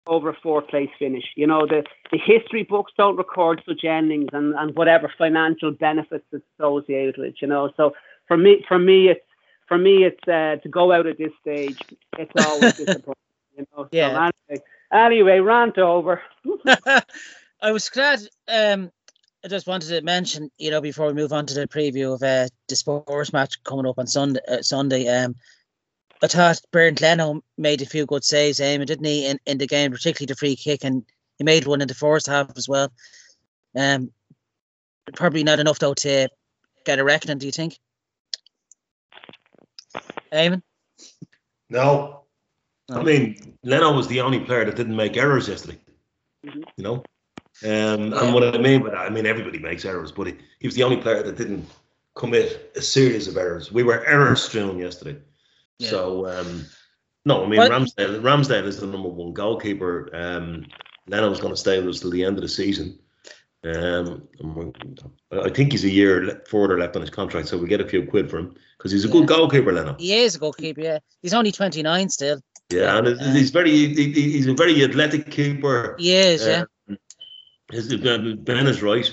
[0.08, 1.24] over a fourth place finish.
[1.36, 6.26] You know, the, the history books don't record such endings and, and whatever financial benefits
[6.60, 7.72] associated with, you know.
[7.78, 7.94] So
[8.28, 9.26] for me for me it's
[9.68, 11.80] for me it's uh, to go out at this stage,
[12.18, 13.16] it's always disappointing.
[13.58, 13.88] You know.
[13.92, 14.10] Yeah.
[14.10, 16.22] So anyway, anyway, rant over.
[17.62, 18.20] I was glad.
[18.48, 18.92] Um,
[19.44, 22.24] I just wanted to mention, you know, before we move on to the preview of
[22.24, 24.40] uh, the Spurs match coming up on Sunday.
[24.48, 25.36] Uh, Sunday, um,
[26.22, 29.68] I thought Bernd Leno made a few good saves, Eamon, didn't he, in, in the
[29.68, 31.04] game, particularly the free kick, and
[31.38, 32.90] he made one in the first half as well.
[33.76, 34.14] Um,
[35.14, 36.30] probably not enough though to
[36.86, 37.40] get a reckoning.
[37.40, 37.78] Do you think,
[40.32, 40.62] Eamon?
[41.70, 42.24] No.
[42.90, 42.98] No.
[42.98, 45.80] I mean, Leno was the only player that didn't make errors yesterday.
[46.46, 46.64] Mhm.
[46.78, 47.04] You know?
[47.64, 47.70] Um,
[48.12, 48.24] Yeah.
[48.24, 50.76] And what I mean by that, I mean, everybody makes errors, but he, he was
[50.76, 51.66] the only player that didn't
[52.16, 53.72] commit a series of errors.
[53.72, 55.18] We were error strewn yesterday.
[55.80, 55.90] Yeah.
[55.90, 56.66] So, um,
[57.26, 60.10] no, I mean, But- Ramsdale, Ramsdale is the number one goalkeeper.
[60.14, 60.66] Um,
[61.08, 62.98] Leno's going to stay with us till the end of the season.
[63.66, 64.28] Um,
[65.32, 68.06] I think he's a year further left on his contract, so we get a few
[68.06, 69.96] quid for him because he's a good goalkeeper, Leno.
[69.98, 70.82] He is a goalkeeper.
[70.82, 72.42] Yeah, he's only twenty nine still.
[72.70, 75.96] Yeah, and Uh, he's very he, he- he's a very athletic keeper.
[75.98, 76.46] He is.
[76.46, 76.66] Yeah.
[77.74, 79.12] His Ben is right.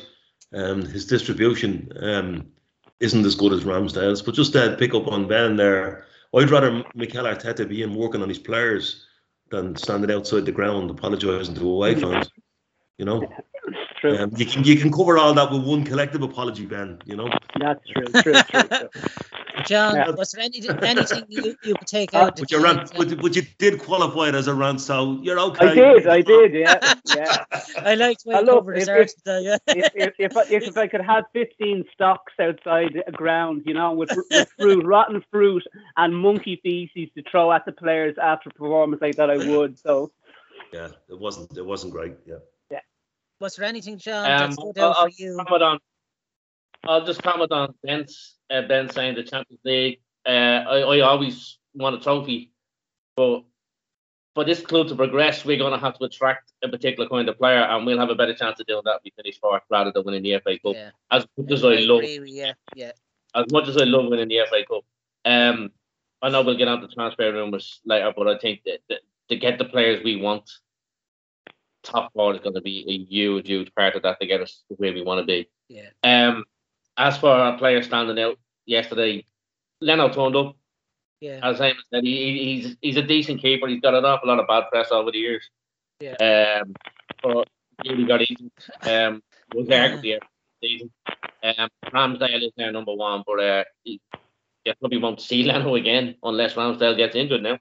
[0.53, 2.53] Um, his distribution um,
[3.01, 6.85] isn't as good as Ramsdale's, but just to pick up on Ben there, I'd rather
[6.95, 9.07] Mikel Arteta be in working on his players
[9.51, 12.31] than standing outside the ground apologising to away fans.
[12.99, 13.27] You know,
[14.01, 14.17] True.
[14.19, 16.99] um, you can you can cover all that with one collective apology, Ben.
[17.05, 18.05] You know, That's true.
[18.23, 18.33] True.
[18.33, 18.63] True.
[18.63, 18.89] true.
[19.67, 20.11] John, Yeah.
[20.13, 22.37] was there any, anything you, you could take out?
[22.39, 25.39] but you you ran, but, but you did qualify it as a rant, so you're
[25.39, 25.67] okay.
[25.69, 26.07] I did.
[26.07, 26.55] I did.
[26.55, 26.95] Yeah.
[27.15, 27.45] Yeah.
[27.91, 29.59] I liked when you look, covered his if- today, yeah.
[29.67, 33.75] if, if, if, I, if, if I could have 15 stocks outside a ground, you
[33.75, 35.65] know, with, with fruit, rotten fruit,
[35.99, 39.79] and monkey feces to throw at the players after a performance like that, I would.
[39.79, 40.11] So,
[40.73, 42.15] Yeah, it wasn't it wasn't great.
[42.25, 42.37] Yeah.
[43.41, 45.37] Was there anything, John, Um, I'll, I'll for you?
[45.37, 45.79] comment on.
[46.85, 50.01] I'll just comment on Ben's uh, Ben saying the Champions League.
[50.27, 50.31] Uh,
[50.69, 52.53] I, I always want a trophy,
[53.17, 53.43] but
[54.35, 57.39] for this club to progress, we're going to have to attract a particular kind of
[57.39, 59.91] player, and we'll have a better chance of doing that if we finish fourth rather
[59.93, 60.75] than winning the FA Cup.
[60.75, 62.93] Yeah, As much as I love, with you, Yeah, yeah,
[63.35, 64.85] as much as I love winning the FA Cup,
[65.25, 65.71] um,
[66.23, 69.01] I know we'll get on to transfer rumours later, but I think that, that
[69.31, 70.51] to get the players we want,
[71.83, 74.63] top four is going to be a huge, huge part of that to get us
[74.69, 75.49] where we want to be.
[75.69, 75.89] yeah.
[76.03, 76.45] Um,
[76.97, 79.25] as for our player standing out yesterday,
[79.81, 80.57] Leno turned up.
[81.21, 83.69] Yeah, As Eamon said, he, he- he's he's a decent keeper.
[83.69, 85.49] He's got an awful lot of bad press over the years.
[86.01, 86.15] Yeah.
[86.63, 86.75] Um,
[87.23, 87.49] but
[87.87, 88.51] really got eaten.
[88.83, 89.23] Um,
[89.55, 90.19] was arguably
[90.63, 90.91] season.
[91.43, 94.01] Um, Ramsdale is now number one, but uh, he,
[94.65, 97.59] you probably won't see Leno again unless Ramsdale gets injured now.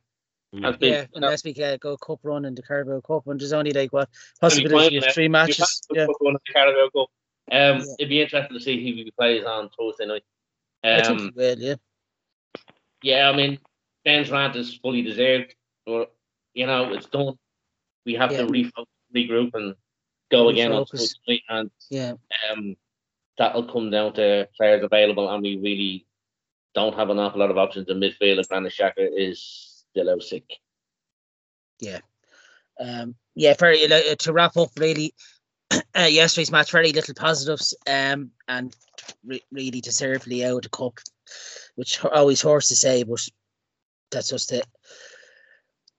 [0.51, 0.87] That's yeah.
[0.87, 3.71] you know, Unless we get go cup run in the Carabao Cup, and there's only
[3.71, 4.09] like what
[4.41, 5.81] Only possibility of three you matches.
[5.91, 7.09] Yeah, to put one in the Carabao Cup.
[7.51, 7.93] Um, Yeah.
[7.99, 10.23] it'd be interesting to see who he plays on Thursday night.
[10.83, 11.59] I think Um, he will.
[11.59, 11.75] Yeah,
[13.03, 13.59] yeah, I mean,
[14.03, 15.53] Ben's rant is fully deserved,
[15.85, 16.13] but
[16.53, 17.37] you know, it's done.
[18.05, 18.39] We have Yeah.
[18.39, 18.85] to refocus,
[19.15, 19.75] regroup, and
[20.31, 21.15] go again on Refocus.
[21.27, 22.13] Thursday, and yeah,
[22.51, 22.75] um,
[23.37, 26.07] that'll come down to players available, and we really
[26.73, 28.39] don't have an awful lot of options in midfield.
[28.39, 30.43] If Granit Xhaka is out sick.
[32.79, 33.53] um, yeah.
[33.57, 35.13] Very like, to wrap up, really.
[35.95, 38.75] Uh, yesterday's match, very little positives, um, and
[39.23, 40.99] re- really deservedly out of the cup,
[41.75, 43.19] which always hurts to say, but
[44.11, 44.65] that's just it.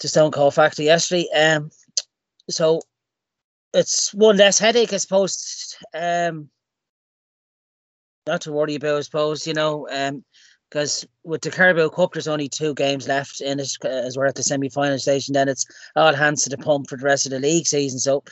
[0.01, 1.29] The Stone call factor yesterday.
[1.37, 1.71] Um,
[2.49, 2.81] so
[3.73, 5.77] it's one less headache, I suppose.
[5.95, 6.51] Um,
[8.27, 9.47] not to worry about, I suppose.
[9.47, 10.25] You know, um,
[10.71, 14.27] because with the Carabao Cup, there's only two games left in it uh, as we're
[14.27, 17.27] at the semi-final stage, and then it's all hands to the pump for the rest
[17.27, 17.99] of the league season.
[17.99, 18.23] So,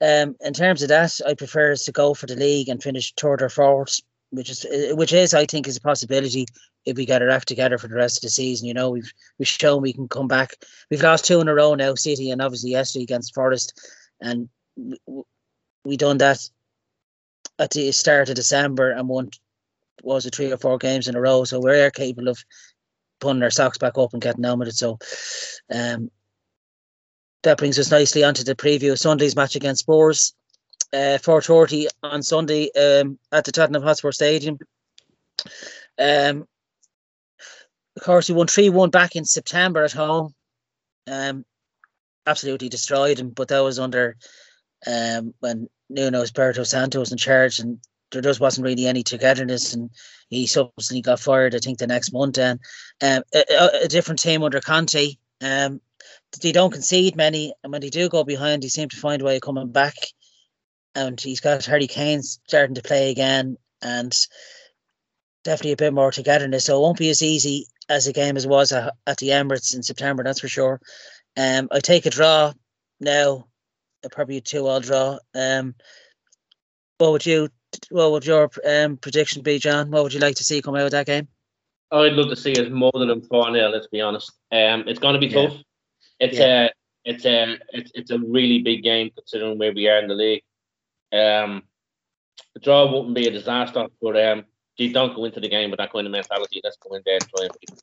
[0.00, 3.42] um, in terms of that, I prefer to go for the league and finish third
[3.42, 6.46] or fourth, which is uh, which is I think is a possibility
[6.86, 8.66] if we get our act together for the rest of the season.
[8.66, 10.54] You know, we've we've shown we can come back.
[10.90, 13.78] We've lost two in a row now, City, and obviously yesterday against Forest,
[14.20, 14.98] and we,
[15.84, 16.48] we done that
[17.58, 19.30] at the start of December and won
[20.02, 21.44] was it three or four games in a row.
[21.44, 22.38] So we're capable of
[23.20, 24.76] putting our socks back up and getting on with it.
[24.76, 24.98] So
[25.72, 26.10] um,
[27.42, 30.34] that brings us nicely onto the preview of Sunday's match against Spurs.
[30.92, 34.58] Uh, 4.30 on Sunday um, at the Tottenham Hotspur Stadium.
[35.98, 36.46] Um,
[37.96, 40.34] of course, we won 3 1 back in September at home.
[41.08, 41.44] Um,
[42.26, 44.16] absolutely destroyed him, but that was under
[44.86, 47.78] um, when Nuno Espirito Santo was in charge, and
[48.14, 49.74] there just wasn't really any togetherness.
[49.74, 49.90] And
[50.28, 52.38] he subsequently got fired, I think, the next month.
[52.38, 52.60] And
[53.02, 55.16] um, a, a, different team under Conte.
[55.40, 55.80] Um,
[56.40, 59.24] they don't concede many, and when they do go behind, they seem to find a
[59.24, 59.94] way of coming back.
[60.94, 64.12] And he's got Harry Kane starting to play again, and
[65.44, 66.64] definitely a bit more togetherness.
[66.64, 69.74] So it won't be as easy as a game as was at, at the Emirates
[69.74, 70.80] in September, that's for sure.
[71.36, 72.52] Um, I take a draw
[73.00, 73.46] now,
[74.10, 75.18] probably a two-all draw.
[75.34, 75.74] Um,
[76.98, 77.48] what would you?
[77.90, 79.90] What would your um, prediction be, John?
[79.90, 81.28] What would you like to see come out of that game?
[81.90, 84.32] I'd love to see us more than a four 0 Let's be honest.
[84.50, 85.48] Um, it's going to be yeah.
[85.48, 85.56] tough.
[86.20, 86.64] It's yeah.
[86.64, 86.70] a
[87.04, 90.42] it's a it's it's a really big game considering where we are in the league.
[91.12, 91.62] Um,
[92.54, 94.44] the draw wouldn't be a disaster, but um,
[94.76, 96.60] you don't go into the game with that kind of mentality.
[96.64, 97.80] Let's go in there and try and.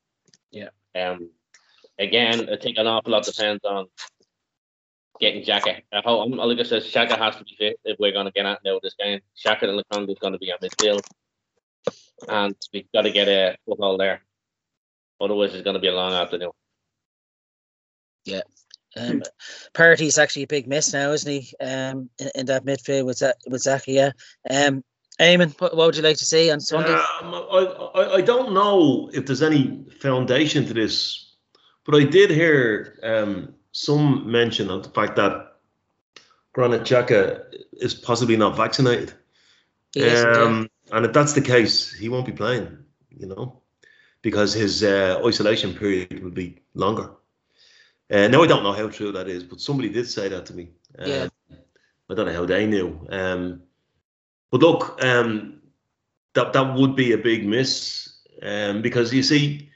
[0.52, 0.70] Yeah.
[0.94, 1.30] Um,
[1.98, 3.88] again, I think an awful lot depends on
[5.22, 5.82] getting Xhaka.
[5.94, 8.46] I hope, like I said, Xhaka has to be fit if we're going to get
[8.46, 9.22] out now this game.
[9.38, 11.02] Xhaka and Lokonga is going to be on midfield,
[12.28, 14.24] and we've got to get a football there.
[15.22, 16.52] Otherwise, it's going to be a long afternoon.
[18.26, 18.42] Yeah.
[18.98, 19.24] Um,
[19.74, 21.54] Partey's actually a big miss now, isn't he?
[21.62, 24.12] Um, in, in that midfield with with Xhaka, yeah.
[24.50, 24.84] Um,
[25.20, 26.94] Eamon, what, what, would you like to see on Sunday?
[26.94, 31.36] Um, I, I, I don't know if there's any foundation to this,
[31.86, 35.58] but I did hear um, some mention of the fact that
[36.54, 39.14] Granit Xhaka is possibly not vaccinated.
[40.44, 42.78] Um, and if that's the case, he won't be playing,
[43.10, 43.62] you know,
[44.22, 47.12] because his uh, isolation period will be longer.
[48.10, 50.54] Uh, now I don't know how true that is, but somebody did say that to
[50.54, 50.70] me.
[51.00, 51.28] Um, yeah.
[52.10, 53.08] I don't know how they knew.
[53.10, 53.62] Um,
[54.50, 55.62] but look, um,
[56.34, 59.70] that that would be a big miss um, because you see,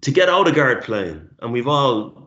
[0.00, 2.21] to get Odegaard playing, and we've all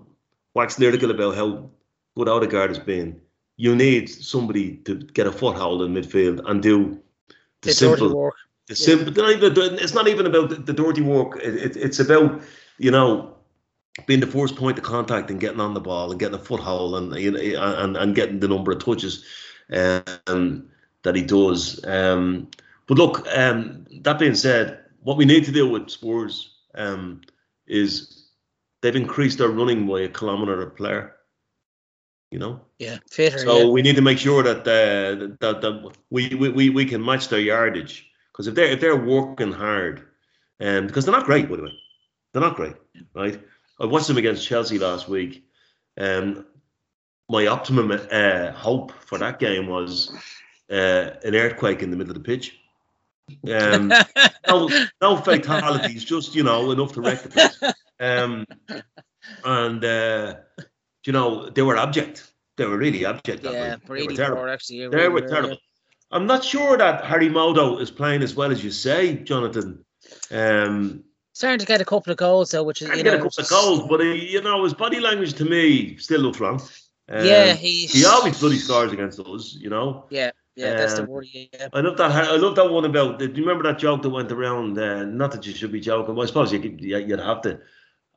[0.55, 1.69] waxed lyrical about how
[2.15, 3.21] good Odegaard has been.
[3.57, 6.99] You need somebody to get a foothold in midfield and do
[7.61, 8.35] the it's simple work.
[8.67, 8.85] The yeah.
[8.85, 9.13] simple.
[9.79, 11.37] It's not even about the, the dirty work.
[11.37, 12.41] It, it, it's about
[12.77, 13.35] you know
[14.07, 16.95] being the first point of contact and getting on the ball and getting a foothold
[16.95, 19.23] and you know and, and getting the number of touches
[20.27, 20.67] um,
[21.03, 21.83] that he does.
[21.85, 22.49] Um,
[22.87, 27.21] but look, um, that being said, what we need to do with Spurs um,
[27.67, 28.14] is
[28.85, 31.15] they've increased their running by a kilometre a player.
[32.29, 32.61] You know.
[32.77, 32.97] Yeah,
[33.39, 33.65] So yeah.
[33.65, 37.39] we need to make sure that uh, that, that we, we, we can match their
[37.39, 40.03] yardage because if they're if they're working hard,
[40.59, 41.79] and um, because they're not great by the way,
[42.31, 42.75] they're not great,
[43.15, 43.41] right?
[43.79, 45.45] I watched them against Chelsea last week.
[45.97, 46.45] Um,
[47.27, 50.11] my optimum uh, hope for that game was
[50.69, 52.59] uh, an earthquake in the middle of the pitch.
[53.51, 53.91] Um,
[54.47, 54.69] no,
[55.01, 57.73] no fatalities, just you know enough to wreck the place.
[57.99, 58.45] Um,
[59.43, 60.35] and uh,
[61.05, 62.31] you know they were abject.
[62.57, 63.43] They were really abject.
[63.43, 64.49] Yeah, they were terrible.
[64.49, 65.57] Actually, they were terrible.
[66.11, 69.83] I'm not sure that Harry Modo is playing as well as you say, Jonathan.
[70.31, 71.03] Um,
[71.33, 73.43] starting to get a couple of goals though, which is you know, get a couple
[73.43, 76.61] of goals, but he, you know his body language to me still looks wrong.
[77.09, 80.05] Um, yeah, he he always bloody scores against us, you know.
[80.09, 81.27] Yeah, yeah, that's um, the word.
[81.31, 81.67] Yeah.
[81.73, 82.11] I love that.
[82.11, 83.19] I love that one about.
[83.19, 84.77] Do you remember that joke that went around?
[84.77, 87.59] Uh, not that you should be joking, but I suppose you could, you'd have to.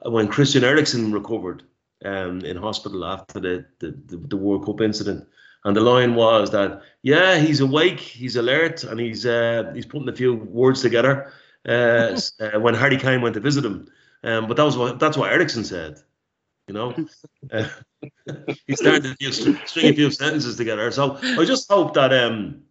[0.02, 1.64] When Christian Eriksen recovered
[2.04, 5.26] um, in hospital after the, the, the, the World Cup incident,
[5.64, 10.08] and the line was that yeah, he's awake, he's alert, and he's uh, he's putting
[10.08, 11.32] a few words together
[11.68, 13.88] uh, uh, when Harry Kane went to visit him.
[14.24, 15.98] Um, but that was what that's what Eriksen said.
[16.68, 16.94] You know,
[17.52, 17.68] uh,
[18.66, 19.32] he started to
[19.66, 20.90] string a few sentences together.
[20.90, 22.62] So I just hope that um,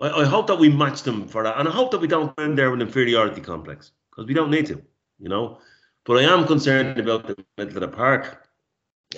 [0.00, 2.38] I, I, hope that we match them for that, and I hope that we don't
[2.38, 4.82] end there with an inferiority complex because we don't need to.
[5.18, 5.58] You know,
[6.06, 8.48] but I am concerned about the middle of the park.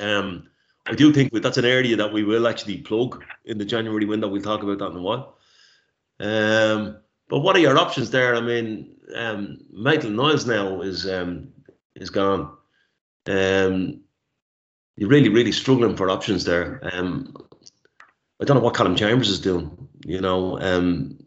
[0.00, 0.48] Um,
[0.86, 4.28] I do think that's an area that we will actually plug in the January window.
[4.28, 5.36] We'll talk about that in a while.
[6.18, 6.98] Um,
[7.28, 8.34] but what are your options there?
[8.34, 11.48] I mean, um, Maitland Niles now is um,
[11.94, 12.56] is gone.
[13.26, 14.00] Um,
[14.96, 16.80] you're really, really struggling for options there.
[16.92, 17.36] Um,
[18.40, 19.88] I don't know what Calum Chambers is doing.
[20.06, 21.18] You know, um,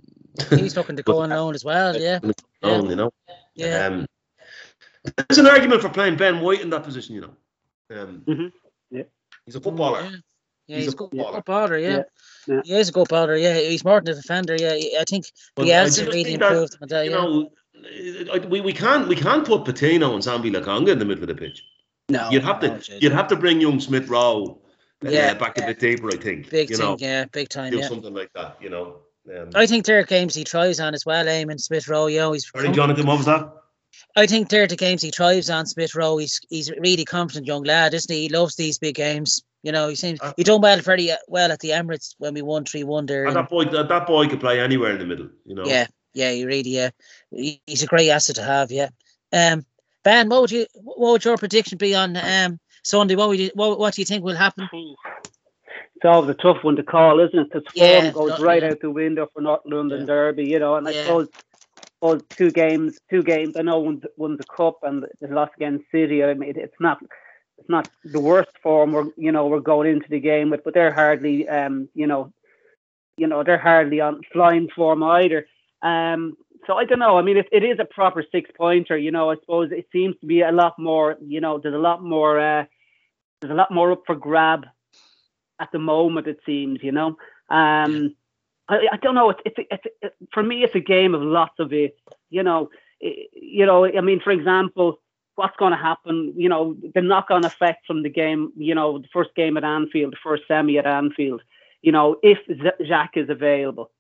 [0.50, 1.96] he's looking to go on loan as well.
[1.96, 2.20] Yeah,
[2.64, 3.14] own, you know.
[3.54, 3.86] Yeah.
[3.86, 4.08] Um,
[5.04, 7.34] there's an argument for playing Ben White in that position, you know.
[8.02, 8.52] Um, Mhm.
[8.92, 9.04] Yeah.
[9.46, 10.02] He's a footballer.
[10.04, 10.10] Yeah,
[10.68, 11.34] yeah He's he's, a a good footballer.
[11.38, 11.78] footballer.
[11.78, 11.90] Yeah.
[11.90, 12.04] Yeah,
[12.56, 12.62] yeah.
[12.64, 13.42] he is a good baller.
[13.42, 14.56] Yeah, he's more than a defender.
[14.56, 17.06] Yeah, I think But he I has just really think that, improved on that.
[17.06, 17.52] You know,
[18.34, 21.28] I- we, we can't we can't put Patino and Sambi Lokonga in the middle of
[21.30, 21.64] the pitch.
[22.10, 23.02] no, You'd have no, to jeez.
[23.02, 24.62] you'd have to bring young Smith Rowe
[25.06, 25.64] uh, Yeah, back yeah.
[25.64, 26.50] a bit deeper, I think.
[26.52, 26.98] big you thing.
[27.00, 27.72] Yeah, big time.
[27.72, 27.88] do Yeah.
[27.88, 28.98] something like that, you know.
[29.36, 31.26] Um, I think there are games he tries on as well.
[31.26, 32.08] Eamon Smith Rowe.
[32.08, 32.50] You know, he's.
[32.50, 33.52] sorry, Jonathan, what was that?
[34.16, 35.66] I think they're the games he thrives on.
[35.66, 36.18] Smith Rowe.
[36.18, 38.24] He's he's a really confident young lad, isn't he?
[38.24, 39.44] He loves these big games.
[39.64, 42.34] You know, he seems Uh, he done well very uh, well at the Emirates when
[42.34, 43.26] we won three one there.
[43.26, 45.66] And and- that boy that, that boy could play anywhere in the middle, you know.
[45.66, 46.90] Yeah, yeah, he really, yeah,
[47.32, 48.72] he, he's a great asset to have.
[48.72, 48.90] Yeah.
[49.32, 49.66] Um,
[50.04, 53.16] Ben, what would you, what would your prediction be on um Sunday?
[53.16, 54.68] What would you, what, what do you think will happen?
[54.74, 57.52] It's always a tough one to call, isn't it?
[57.52, 58.70] Because Yeah, form goes no- right yeah.
[58.72, 60.06] out the window for North London Yeah.
[60.08, 60.76] Derby, you know.
[60.76, 61.04] And I Yeah.
[61.04, 61.28] suppose,
[62.02, 63.56] suppose two games, two games.
[63.56, 66.24] I know one's, one's a cup and the loss against City.
[66.24, 67.00] I mean, it's not,
[67.58, 70.74] it's not the worst form we're, you know, we're going into the game with, but
[70.74, 72.34] they're hardly, um, you know,
[73.18, 75.46] you know, they're hardly on flying form either.
[75.84, 77.18] Um, so I don't know.
[77.18, 78.98] I mean, it, it is a proper six pointer.
[78.98, 81.18] You know, I suppose it seems to be a lot more.
[81.22, 82.40] You know, there's a lot more.
[82.40, 82.66] Uh,
[83.40, 84.66] there's a lot more up for grab
[85.60, 86.28] at the moment.
[86.28, 86.80] It seems.
[86.82, 87.18] You know.
[87.50, 88.16] Um,
[88.72, 89.32] I, I don't know.
[89.32, 90.64] It's it's, it's it, for me.
[90.64, 91.98] It's a game of lots of it.
[92.32, 92.70] You know.
[93.04, 93.86] i- you know.
[93.86, 95.00] I mean, for example,
[95.36, 96.34] what's going to happen?
[96.38, 98.54] You know, the knock-on effect from the game.
[98.58, 101.42] You know, the first game at Anfield, the first semi at Anfield.
[101.84, 103.92] You know, if Xhaka is available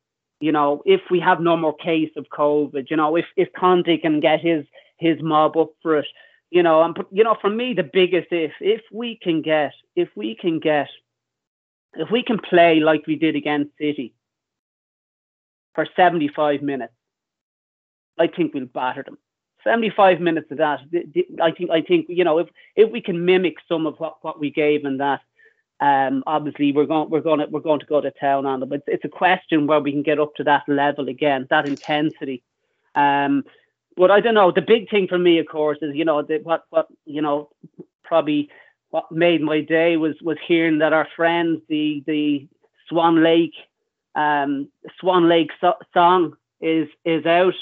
[0.41, 3.97] you know, if we have no more case of COVID, you know, if if Conte
[3.99, 4.65] can get his
[4.97, 6.07] his mob up for it,
[6.51, 10.09] you know, and you know, for me the biggest if if we can get if
[10.15, 10.89] we can get
[11.95, 14.13] if we can play like we did against City
[15.73, 16.93] for 75 minutes,
[18.17, 19.17] I think we'll batter them.
[19.63, 23.01] 75 minutes of that, th- th- I think I think you know if if we
[23.01, 25.21] can mimic some of what, what we gave in that,
[25.79, 28.69] um, obviously we're going we're going to we're going to go to town on them.
[28.69, 32.43] But it's a question where we can get up to that level again, that intensity.
[32.95, 33.43] Um,
[33.95, 34.51] but I don't know.
[34.51, 37.49] The big thing for me, of course, is you know the, what what you know
[38.03, 38.49] probably
[38.89, 42.47] what made my day was was hearing that our friends the the
[42.89, 43.53] Swan Lake
[44.15, 44.69] um,
[44.99, 47.53] Swan Lake so- song is is out.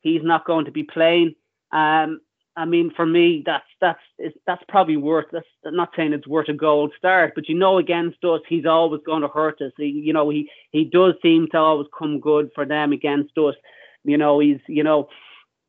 [0.00, 1.34] He's not going to be playing.
[1.72, 2.20] Um,
[2.58, 4.00] I mean, for me, that's that's
[4.46, 5.26] that's probably worth.
[5.30, 8.66] That's I'm not saying it's worth a gold start, but you know, against us, he's
[8.66, 9.72] always going to hurt us.
[9.76, 13.54] He, you know, he he does seem to always come good for them against us.
[14.02, 15.08] You know, he's you know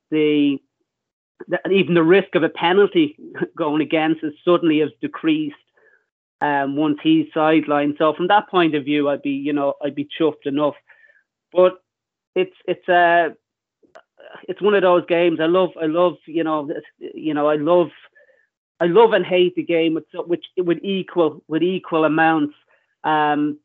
[0.09, 0.57] the,
[1.47, 3.15] the even the risk of a penalty
[3.55, 5.57] going against us suddenly has decreased
[6.41, 7.97] um, once he's sidelined.
[7.97, 10.75] So from that point of view, I'd be you know I'd be chuffed enough.
[11.51, 11.81] But
[12.35, 13.35] it's it's a
[14.47, 15.39] it's one of those games.
[15.41, 17.89] I love I love you know you know I love
[18.79, 22.55] I love and hate the game with so- which with equal with equal amounts.
[23.03, 23.59] Um,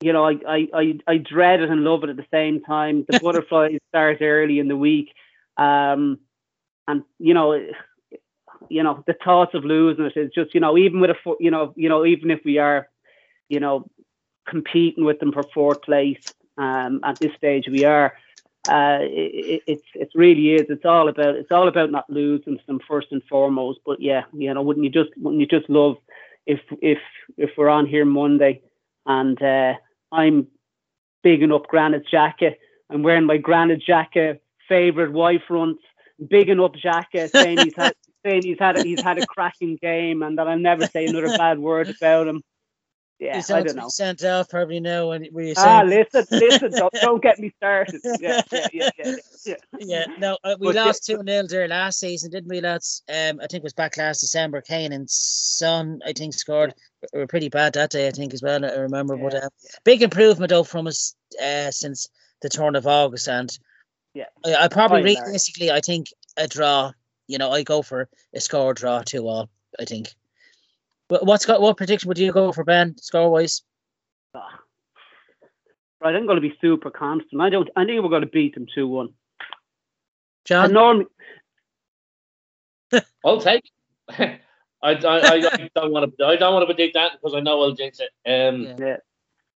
[0.00, 3.04] you know, I, I, I, I dread it and love it at the same time.
[3.08, 5.12] The butterflies start early in the week.
[5.56, 6.20] Um,
[6.88, 7.60] and you know,
[8.68, 11.50] you know, the thoughts of losing it is just, you know, even with a, you
[11.50, 12.88] know, you know, even if we are,
[13.48, 13.86] you know,
[14.48, 16.22] competing with them for fourth place,
[16.58, 18.14] um, at this stage we are,
[18.68, 20.66] uh, it, it, it's, it really is.
[20.68, 23.80] It's all about, it's all about not losing them first and foremost.
[23.86, 25.96] But yeah, you know, wouldn't you just, wouldn't you just love
[26.46, 26.98] if, if,
[27.36, 28.60] if we're on here Monday
[29.06, 29.74] and, uh,
[30.12, 30.48] I'm
[31.22, 32.56] bigging up Granit Xhaka.
[32.90, 35.82] I'm wearing my Granit Xhaka favorite white fronts,
[36.28, 40.22] bigging up Xhaka, saying he's had saying he's had a, he's had a cracking game
[40.22, 42.42] and that I'll never say another bad word about him.
[43.18, 43.88] Yeah, He's I don't know.
[43.88, 48.00] Sent off probably now when were you Ah, listen, listen, don't, don't get me started.
[48.18, 49.14] Yeah, yeah, yeah, yeah.
[49.44, 49.54] yeah.
[49.78, 53.02] yeah, no, uh, we But lost two 0 there last season, didn't we, lads?
[53.10, 54.62] Um, I think it was back last December.
[54.62, 56.72] Kane and Son, I think, scored.
[57.12, 58.64] We were pretty bad that day, I think, as well.
[58.64, 59.40] I remember, but Yeah.
[59.40, 59.48] uh,
[59.84, 62.08] big improvement though from us uh, since
[62.40, 63.50] the turn of August, and
[64.14, 64.24] Yeah.
[64.46, 65.26] I, I probably By and large.
[65.26, 66.06] realistically, I think
[66.38, 66.92] a draw.
[67.30, 69.48] You know, I go for a score draw two all.
[69.78, 70.08] I think.
[71.08, 73.62] But what's got what prediction would you go for Ben score wise?
[74.34, 74.58] Ah.
[76.00, 77.40] Right, I'm going to be super constant.
[77.40, 77.68] I don't.
[77.76, 79.10] I think we're going to beat them two one.
[80.44, 80.72] John?
[80.72, 81.06] normally,
[83.24, 83.70] I'll take.
[84.08, 84.38] I,
[84.82, 86.24] I, I, I don't want to.
[86.24, 88.10] I don't want to predict that because I know I'll jinx it.
[88.26, 88.74] Um, Yeah.
[88.78, 88.96] yeah.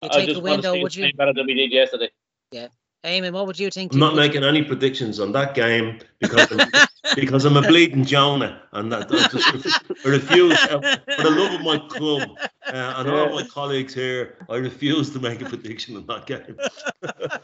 [0.02, 1.14] You I take just a want to window, see would you?
[1.14, 2.10] better than we did yesterday.
[2.52, 2.68] Yeah.
[3.06, 3.94] Eamon, what would you think?
[3.94, 6.60] I'm not making any predictions on that game because I'm,
[7.16, 10.80] because I'm a bleeding Jonah and that I just I refuse uh,
[11.18, 12.30] for the love of my club
[12.68, 14.38] uh, and all my colleagues here.
[14.50, 16.58] I refuse to make a prediction on that game.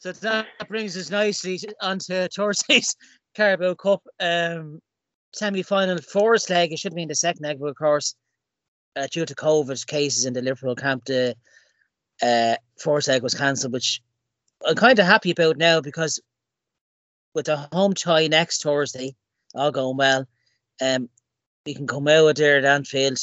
[0.00, 2.96] So that brings us nicely to- onto Thursday's
[3.34, 4.80] Carabao Cup um,
[5.34, 6.72] semi-final fourth leg.
[6.72, 8.14] It should be in the second leg, but of course,
[8.96, 11.36] uh, due to COVID cases in the Liverpool camp, the
[12.22, 14.00] uh, first leg was cancelled, which
[14.66, 16.18] I'm kind of happy about now because
[17.34, 19.14] with the home tie next Thursday,
[19.54, 20.26] all going well,
[20.80, 21.08] um,
[21.66, 23.18] we can come out there at Anfield,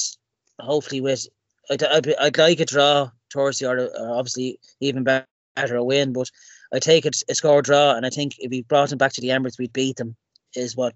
[0.59, 1.27] hopefully with
[1.69, 6.29] I'd, I'd, I'd like a draw Thursday or, or obviously even better a win, but
[6.73, 9.21] I take it a score draw, and I think if we brought them back to
[9.21, 10.15] the Emirates, we'd beat them.
[10.55, 10.95] Is what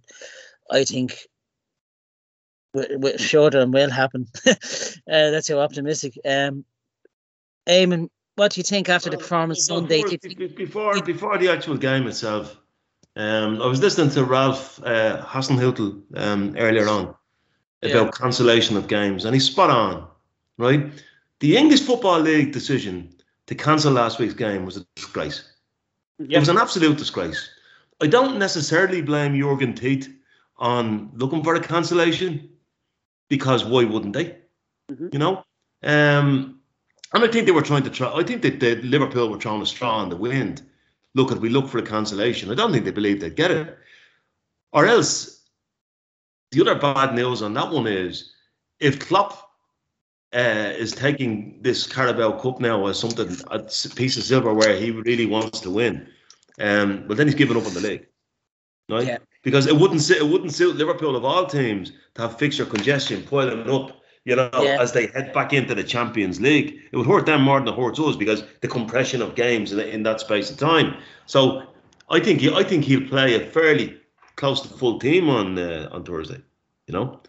[0.72, 1.18] I think
[2.74, 4.28] w- w- should and will happen.
[4.48, 4.54] uh,
[5.06, 6.18] that's how optimistic.
[6.26, 6.64] Um,
[7.68, 9.98] Eamon, what do you think after the performance well, Sunday?
[10.04, 12.58] Before, Do you be- think- before, before the actual game itself,
[13.16, 15.26] um, I was listening to Ralph uh,
[16.16, 17.16] um, earlier on
[17.82, 17.90] Yeah.
[17.90, 20.08] about cancellation of games, and he's spot on,
[20.58, 20.92] right?
[21.40, 23.10] The English Football League decision
[23.48, 25.44] to cancel last week's game was a disgrace.
[26.20, 27.50] It was an absolute disgrace.
[28.02, 30.08] I don't necessarily blame Jurgen Teeth
[30.58, 32.50] on looking for a cancellation
[33.28, 34.38] because why wouldn't they?
[34.92, 35.12] Mhm.
[35.14, 35.44] You know?
[35.84, 36.60] Um,
[37.14, 39.60] and I think they were trying to try, I think that the Liverpool were trying
[39.60, 40.62] to straw in the wind.
[41.14, 42.52] Look, at we look for a cancellation.
[42.52, 43.78] I don't think they believe they'd get it.
[44.72, 45.42] Or else,
[46.52, 48.32] the other bad news on that one is
[48.80, 49.50] if Klopp
[50.34, 53.60] uh, is taking this Carabao Cup now as something, a
[53.96, 56.08] piece of silverware he really wants to win,
[56.60, 58.08] um, well then he's giving up on the league,
[58.90, 59.08] right?
[59.08, 59.18] Yeah.
[59.44, 63.24] Because it wouldn't sit, it wouldn't suit Liverpool of all teams to have fixture congestion
[63.24, 64.82] piling up, you know, Yeah.
[64.82, 66.80] as they head back into the Champions League.
[66.92, 69.80] It would hurt them more than it hurts us because the compression of games in,
[69.80, 70.96] in that space of time.
[71.26, 71.64] So
[72.10, 73.98] I think he, I think he'll play a fairly
[74.36, 76.42] close to full team on uh, on Thursday,
[76.88, 77.20] you know.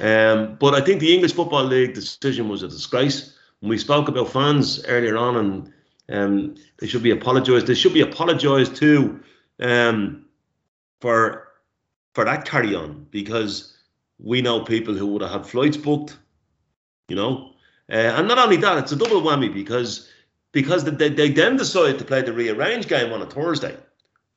[0.00, 3.34] Um, but I think the English Football League decision was a disgrace.
[3.60, 5.72] When we spoke about fans earlier on, and
[6.10, 7.66] um, they should be apologised.
[7.66, 9.20] They should be apologised to
[9.60, 10.24] um,
[11.00, 11.48] for
[12.14, 13.76] for that carry on because
[14.18, 16.18] we know people who would have had flights booked,
[17.08, 17.52] you know,
[17.90, 20.08] uh, and not only that, it's a double whammy because
[20.52, 23.76] because they, they then decided to play the rearranged game on a Thursday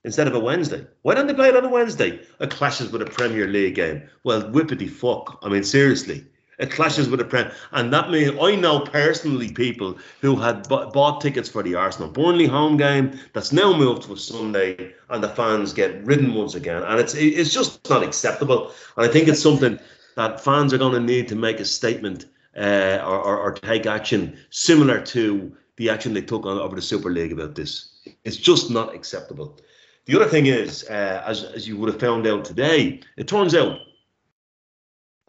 [0.04, 0.86] instead of a Wednesday.
[1.04, 2.20] Why don't they play it on a Wednesday?
[2.40, 4.10] It clashes with a Premier League game.
[4.24, 5.40] Well, whippity fuck.
[5.42, 6.26] I mean, seriously.
[6.60, 7.50] It clashes with a Prem.
[7.72, 12.10] And that means I know personally people who had bu- bought tickets for the Arsenal
[12.10, 16.54] Burnley home game that's now moved to a Sunday and the fans get ridden once
[16.54, 16.84] again.
[16.84, 18.72] And it's it's just not acceptable.
[18.96, 19.80] And I think it's something
[20.16, 22.28] that fans are going to need to make a statement
[22.58, 27.10] uh, or, or, take action similar to the action they took on over the Super
[27.10, 28.02] League about this.
[28.26, 29.58] It's just not acceptable.
[30.06, 33.56] The other thing is, uh, as, as you would have found out today, it turns
[33.56, 33.80] out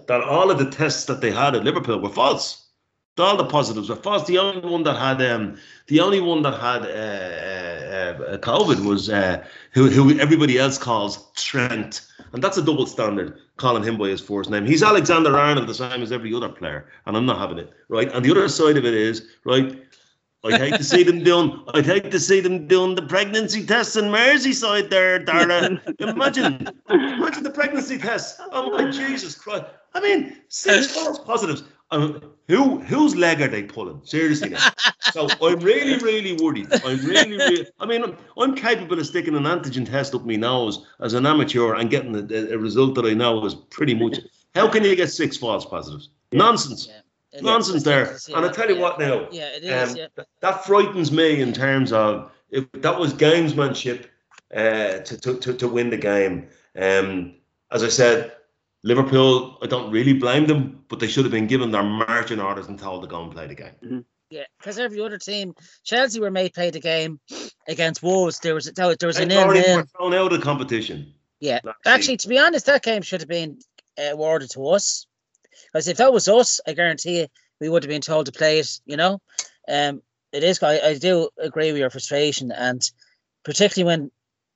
[0.09, 2.67] that all of the tests that they had at Liverpool were false.
[3.19, 4.27] All the positives were false.
[4.27, 8.85] The only one that had, um, the only one that had uh, uh, uh, COVID
[8.85, 12.01] was uh, who, who everybody else calls Trent,
[12.33, 14.65] and that's a double standard, calling him by his first name.
[14.67, 18.11] He's Alexander Arnold, the same as every other player, and I'm not having it, right?
[18.13, 19.79] And the other side of it is, right?
[20.45, 21.63] I'd hate to see them doing.
[21.73, 25.81] I'd hate to see them doing the pregnancy tests in Merseyside there, Darla.
[26.01, 28.41] Imagine, imagine the pregnancy tests.
[28.51, 29.67] Oh my Jesus Christ!
[29.95, 31.63] I mean, six false positives.
[31.93, 34.01] Um, who whose leg are they pulling?
[34.05, 34.69] Seriously, now.
[35.13, 36.69] So I'm really, really worried.
[36.85, 37.67] I'm really, really.
[37.79, 41.27] I mean, I'm, I'm capable of sticking an antigen test up my nose as an
[41.27, 44.19] amateur and getting a, a result that I know is pretty much.
[44.55, 46.11] How can you get six false positives?
[46.33, 46.89] Nonsense.
[46.89, 47.01] Yeah.
[47.33, 48.01] It- Nonsense it's there.
[48.01, 48.83] ridiculous, And I tell you yeah.
[48.83, 49.29] what now.
[49.31, 49.91] Yeah, it is.
[49.91, 50.07] Um, yeah.
[50.17, 54.07] th- that frightens me in terms of if that was gamesmanship
[54.55, 56.49] uh, to, to, to, to win the game.
[56.77, 57.35] Um,
[57.71, 58.33] as I said,
[58.85, 62.67] Liverpool, I don't really blame them, but they should have been given their marching orders
[62.67, 64.05] and told to go and play the game.
[64.29, 65.55] Yeah, because every other team,
[65.85, 67.21] Chelsea were made play the game
[67.69, 68.41] against Wolves.
[68.41, 71.13] There was there was, there was an were thrown out of the competition.
[71.39, 73.59] Yeah, actually, to be honest, that game should have been
[73.99, 75.07] uh, awarded to us.
[75.67, 77.27] Because if that was us, I guarantee you,
[77.61, 78.81] we would have been told to play it.
[78.87, 79.21] You know,
[79.69, 80.03] um,
[80.33, 80.63] it is.
[80.63, 82.81] I, I do agree with your frustration, and
[83.45, 84.11] particularly when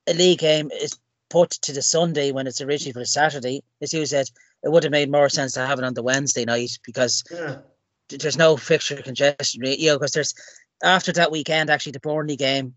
[0.06, 0.98] a league game is
[1.28, 4.28] put to the Sunday when it's originally for the Saturday, as you said,
[4.62, 7.58] it would have made more sense to have it on the Wednesday night because Yeah.
[8.08, 10.34] there's no fixture congestion, you know, because there's
[10.82, 12.74] after that weekend actually the Burnley game,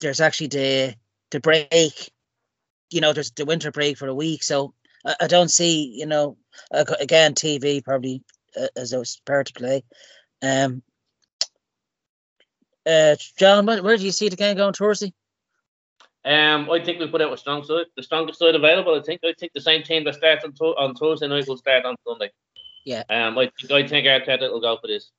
[0.00, 0.94] there's actually the
[1.30, 2.12] the break,
[2.90, 4.74] you know, there's the winter break for a week, so
[5.04, 6.36] I, I don't see, you know,
[6.70, 8.22] again TV probably
[8.56, 9.84] uh, as a spare to play.
[10.42, 10.82] Um,
[12.84, 15.12] uh, John, where, where do you see the game going Thursday?
[16.24, 18.94] Um, I think we put out a strong side, the strongest side available.
[18.94, 19.20] I think.
[19.24, 21.96] I think the same team that starts on, Thu- on Thursday night will start on
[22.06, 22.30] Sunday.
[22.84, 23.02] Yeah.
[23.10, 25.10] Um, I think I think Arteta will go for this.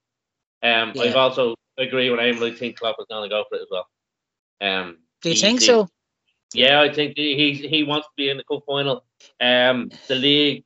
[0.62, 2.54] Um, I've also agree with Eamon.
[2.54, 3.88] I think Klopp is going to go for it as well.
[4.62, 5.90] Um, Do you He- think he- so?
[6.54, 9.04] Yeah, I think he he he wants to be in the cup final.
[9.42, 10.64] Um, the league,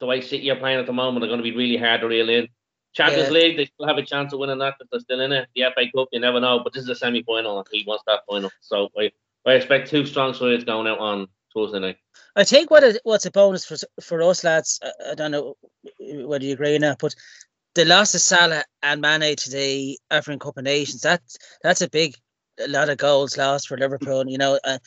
[0.00, 2.08] the way City are playing at the moment, are going to be really hard to
[2.08, 2.48] reel in.
[2.94, 3.34] Champions Yeah.
[3.34, 5.48] League, they still have a chance of winning that if they're still in it.
[5.54, 8.04] The FA Cup, you never know, but this is a semi final, and he wants
[8.06, 8.50] that final.
[8.62, 9.12] So I,
[9.48, 11.96] I expect two strong sides going out on Tuesday night.
[12.36, 14.80] I think what what's a bonus for for us lads.
[14.82, 15.56] I, I don't know
[16.00, 17.14] whether you agree or not, but
[17.74, 21.88] the loss of Salah and Mane to the African Cup of Nations that's that's a
[21.88, 22.16] big
[22.60, 24.28] a lot of goals lost for Liverpool.
[24.28, 24.78] You know, I,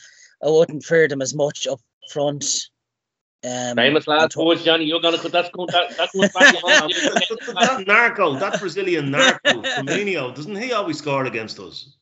[0.44, 1.80] I wouldn't fear them as much up
[2.12, 2.70] front.
[3.44, 6.32] Um, Famous lad, and towards Johnny, you're going to put that's going that that goes
[6.32, 6.64] back.
[6.64, 6.90] on.
[7.56, 11.98] that narco, that Brazilian narco, Firmino, doesn't he always score against us?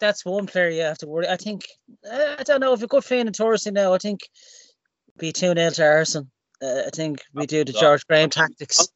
[0.00, 1.28] That's one player you have to worry.
[1.28, 1.66] I think
[2.10, 3.94] uh, I don't know if a good fan in Torresy now.
[3.94, 4.20] I think
[5.18, 6.28] be two 0 to Arsenal.
[6.62, 8.88] Uh, I think we do the George Graham tactics.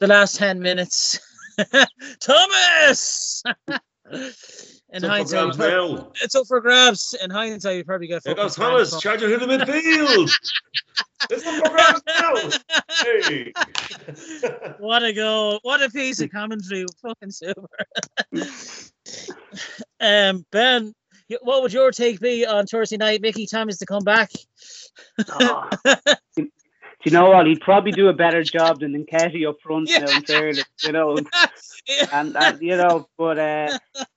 [0.00, 1.18] The last ten minutes,
[2.20, 3.42] Thomas.
[4.92, 6.12] In So for hindsight, grabs we prob- now.
[6.22, 7.16] it's up for grabs.
[7.24, 8.22] In hindsight, you probably get.
[8.22, 10.30] There goes Thomas, charging through the midfield.
[11.30, 12.34] it's up for grabs now.
[13.02, 13.52] Hey.
[14.78, 15.58] What a goal!
[15.62, 16.84] What a piece of commentary!
[17.00, 17.66] Fucking super.
[20.00, 20.92] Um, Ben,
[21.42, 23.22] what would your take be on Thursday night?
[23.22, 24.30] Mickey Thomas to come back.
[25.30, 25.68] Oh.
[26.36, 26.46] do
[27.04, 27.46] you know what?
[27.46, 31.20] He'd probably do a better job than Nketiah up front now, in fairness, you know.
[32.12, 33.72] And, and you know, but uh,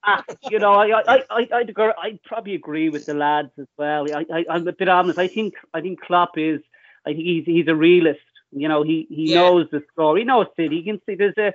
[0.06, 4.08] ah, you know, I I I I'd, I'd probably agree with the lads as well.
[4.14, 5.20] I, I I'm a bit honest.
[5.20, 6.62] I think I think Klopp is.
[7.06, 8.20] I think he's he's a realist.
[8.52, 9.36] You know, he he Yeah.
[9.36, 10.18] knows the score.
[10.18, 10.78] He knows City.
[10.78, 11.54] He can see there's a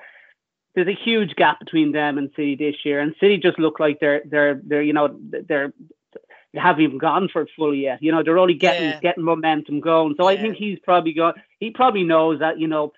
[0.75, 4.01] there's a huge gap between them and City this year, and City just look like
[4.01, 5.19] they're they're they're you know
[5.49, 5.73] they're
[6.55, 8.03] they haven't even gone for it fully yet.
[8.03, 9.01] You know, they're only getting Yeah.
[9.01, 10.15] getting momentum going.
[10.17, 12.93] So I think he's probably got he probably knows that you know,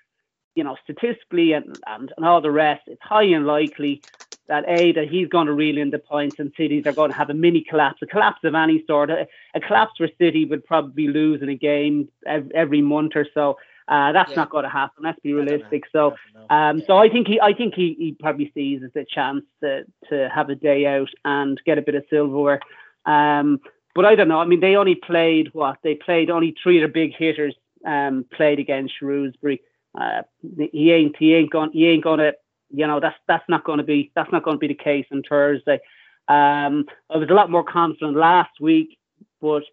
[0.55, 4.01] you know, statistically and, and, and all the rest, it's high and likely
[4.47, 7.17] that a that he's going to reel in the points and cities are going to
[7.17, 9.09] have a mini collapse, a collapse of any sort.
[9.09, 13.25] A, a collapse for City would probably be losing a game ev- every month or
[13.33, 13.57] so.
[13.87, 14.35] Uh, that's Yeah.
[14.37, 15.03] not going to happen.
[15.03, 15.51] Let's be I don't know.
[15.51, 15.83] realistic.
[15.91, 16.15] So.
[16.49, 19.83] Um, so I think he, I think he, he probably sees as a chance to,
[20.09, 22.59] to have a day out and get a bit of silverware.
[23.05, 23.59] Um,
[23.95, 24.39] but I don't know.
[24.39, 26.29] I mean, they only played what they played.
[26.29, 27.55] Only three of their big hitters
[27.85, 29.61] um, played against Shrewsbury.
[29.99, 30.23] Uh,
[30.71, 32.33] he ain't he ain't going he ain't going to
[32.69, 35.05] you know that's that's not going to be that's not going to be the case
[35.11, 35.79] on Thursday.
[36.27, 38.97] Um, I was a lot more confident last week,
[39.41, 39.63] but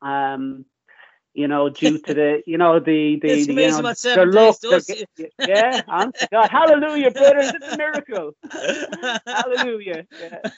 [0.00, 0.64] um,
[1.34, 4.14] you know, due to the you know the the, It's the, you know, what their
[4.14, 4.86] seven luck, days their does.
[4.86, 8.32] ge- yeah, honest to God, hallelujah, brothers, it's a miracle,
[9.26, 10.06] hallelujah.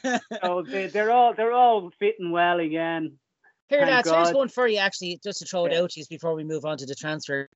[0.02, 0.18] Yeah.
[0.42, 3.18] So they, they're all they're all fitting well again.
[3.68, 5.82] Here, Thank lads, here's one for you actually, just to throw it Yeah.
[5.82, 7.48] out to you before we move on to the transfer.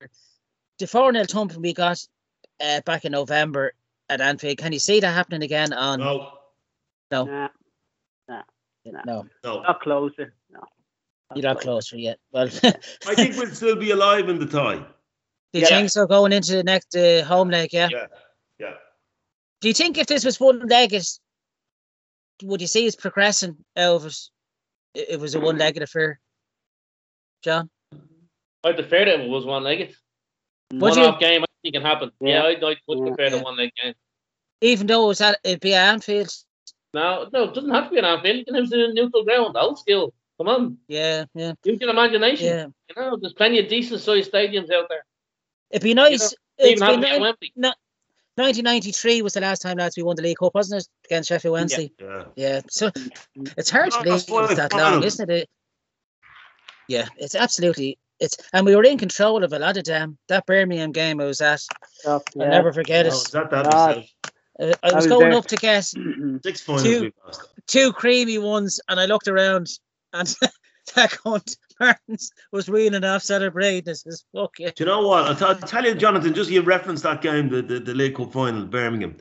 [0.79, 1.99] The 4 0 thumping we got
[2.64, 3.73] uh, back in November
[4.09, 4.57] at Anfield.
[4.59, 5.99] Can you see that happening again on?
[6.01, 6.29] No,
[7.11, 7.25] No.
[8.29, 8.43] Nah,
[9.05, 9.61] No, no.
[9.62, 10.35] not closer.
[11.31, 12.18] No, you're not closer yet.
[12.33, 12.49] Well,
[13.07, 14.85] I think we'll still be alive in the tie.
[15.53, 15.79] The you Yeah.
[15.79, 17.70] think so going into the next uh, home leg?
[17.72, 17.89] Yeah.
[17.91, 18.07] Yeah,
[18.59, 18.74] yeah.
[19.61, 21.05] Do you think if this was one legged,
[22.43, 24.16] would you see us progressing out of it?
[24.95, 26.18] It was a one legged affair,
[27.43, 27.68] John.
[28.64, 29.95] I'd prefer that it was one legged.
[30.72, 31.05] Would One you?
[31.05, 32.11] off game, I think it can happen.
[32.20, 32.45] Yeah, Yeah.
[32.49, 33.29] I'd, I'd would Yeah.
[33.31, 33.95] the one leg game.
[34.61, 36.31] Even though it was at it'd be at Anfield.
[36.95, 38.37] No, no, it doesn't have to be an Anfield.
[38.39, 39.57] You can have it in neutral ground.
[39.57, 40.12] Old skill.
[40.39, 42.47] Come on, Yeah, yeah, use your imagination.
[42.47, 42.66] yeah.
[42.97, 45.05] You know, there's plenty of decent sized stadiums out there.
[45.70, 46.32] It'd be nice.
[46.59, 47.53] They It's even have been to be at ni- Wembley.
[48.36, 50.89] 1993 was the last time lads we won the league cup, wasn't it?
[51.07, 51.91] Against Sheffield Wednesday.
[52.01, 52.24] Yeah.
[52.36, 52.61] Yeah.
[52.70, 52.91] So
[53.57, 55.49] it's hard to Oh, believe that's why it's that I long, found- isn't it?
[56.89, 57.99] Yeah, it's absolutely.
[58.20, 60.18] It's and we were in control of a lot of them.
[60.28, 63.14] That Birmingham game I was at, Stuff, I'll never forget No, it.
[63.14, 63.64] is that that?
[63.70, 64.05] God.
[64.61, 65.39] Uh, I was was going there.
[65.39, 65.84] up to get
[66.43, 67.12] Six finals Two.
[67.66, 69.68] two creamy ones, and I looked around,
[70.13, 70.27] and
[70.95, 73.85] that cunt Martins was reeling off celebrating.
[73.85, 74.71] This is fuck yeah.
[74.75, 75.25] Do you know what?
[75.25, 76.35] I'll, t- I'll tell you, Jonathan.
[76.35, 79.17] Just you referenced that game, the, the, the League Cup final, Birmingham.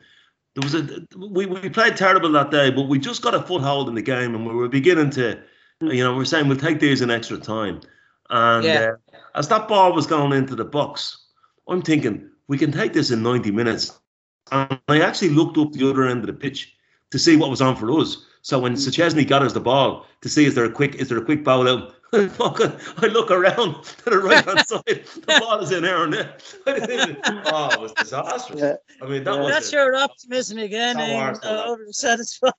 [0.56, 3.90] There was a we, we played terrible that day, but we just got a foothold
[3.90, 5.40] in the game, and we were beginning to,
[5.82, 7.82] you know, we are saying we'll take these in extra time.
[8.30, 8.94] And Yeah.
[9.14, 11.26] uh, as that ball was going into the box,
[11.68, 14.00] I'm thinking we can take this in 90 minutes.
[14.52, 16.74] And I actually looked up the other end of the pitch
[17.12, 18.26] to see what was on for us.
[18.48, 21.18] So when Szczesny got us the ball to see is there a quick is there
[21.18, 25.74] a quick bowl out, I look around to the right hand side, the ball is
[25.74, 26.42] in our net.
[26.66, 28.62] Oh, it was disastrous.
[28.62, 28.76] Yeah.
[29.02, 29.42] I mean that Yeah.
[29.42, 29.74] was That's it.
[29.74, 31.34] your optimism again, So eh?
[31.44, 32.54] Uh, over satisfied.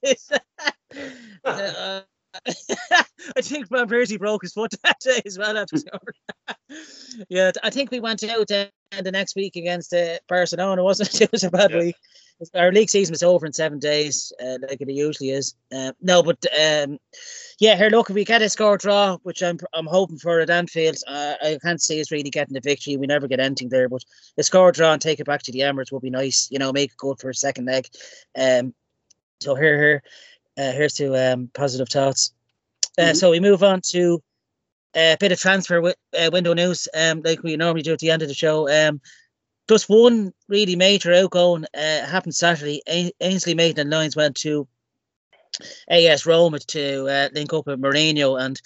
[1.47, 2.01] uh,
[2.45, 6.82] I think Van Persie broke his foot that day as well after scoring.
[7.30, 8.68] yeah, I think we went out then
[9.03, 11.22] the next week against uh, Barcelona, wasn't it?
[11.22, 11.78] It was a bad Yeah.
[11.78, 11.97] week.
[12.55, 15.55] Our league season was over in seven days, uh, like it usually is.
[15.74, 16.99] Uh, no, but um,
[17.59, 20.51] yeah, here look, if we get a score draw, which I'm I'm hoping for at
[20.51, 22.97] Anfield, uh, I can't see us really getting the victory.
[22.97, 24.05] We never get anything there, but
[24.36, 26.49] a score draw and take it back to the Emirates would be nice.
[26.51, 27.89] You know, make it good for a second leg.
[28.39, 28.72] Um,
[29.41, 30.03] so here, here,
[30.57, 32.32] uh, here's to um, positive thoughts.
[32.97, 33.16] Uh, Mhm.
[33.16, 34.22] So we move on to
[34.97, 38.11] a bit of transfer wi- uh, window news, um, like we normally do at the
[38.11, 38.68] end of the show.
[38.68, 39.01] Um,
[39.69, 42.83] just one really major outgoing uh, happened Saturday.
[43.21, 44.66] Ainsley Maitland Niles went to
[45.91, 48.61] AS Roma to uh, link up with Mourinho, and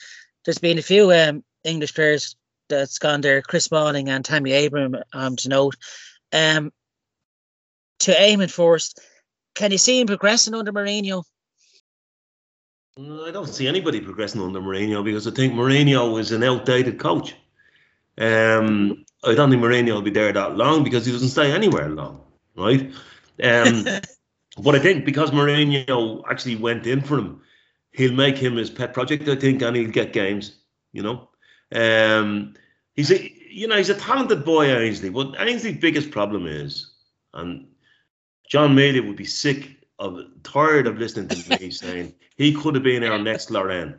[0.45, 2.37] there's been a few um, English players
[2.69, 5.77] that's gone there, Chris Smalling and Tammy Abraham, um, to note.
[6.33, 6.73] Um,
[8.01, 9.01] to Eamon first,
[9.55, 11.25] can you see him progressing under Mourinho?
[12.99, 17.35] I don't see anybody progressing under Mourinho because I think Mourinho is an outdated coach.
[18.19, 21.89] Um, I don't think Mourinho will be there that long because he doesn't stay anywhere
[21.89, 22.20] long,
[22.57, 22.91] right?
[23.43, 23.85] Um,
[24.59, 27.41] but I think because Mourinho actually went in for him,
[27.93, 29.29] he'll make him his pet project.
[29.29, 30.57] I think, and he'll get games.
[30.93, 31.29] You know,
[31.75, 32.55] um,
[32.95, 35.11] he's a you know he's a talented boy, Ainsley.
[35.11, 36.93] But Ainsley's biggest problem is,
[37.33, 37.66] and
[38.49, 42.85] John Mealy would be sick of tired of listening to me saying he could have
[42.85, 43.95] been our next Lauren.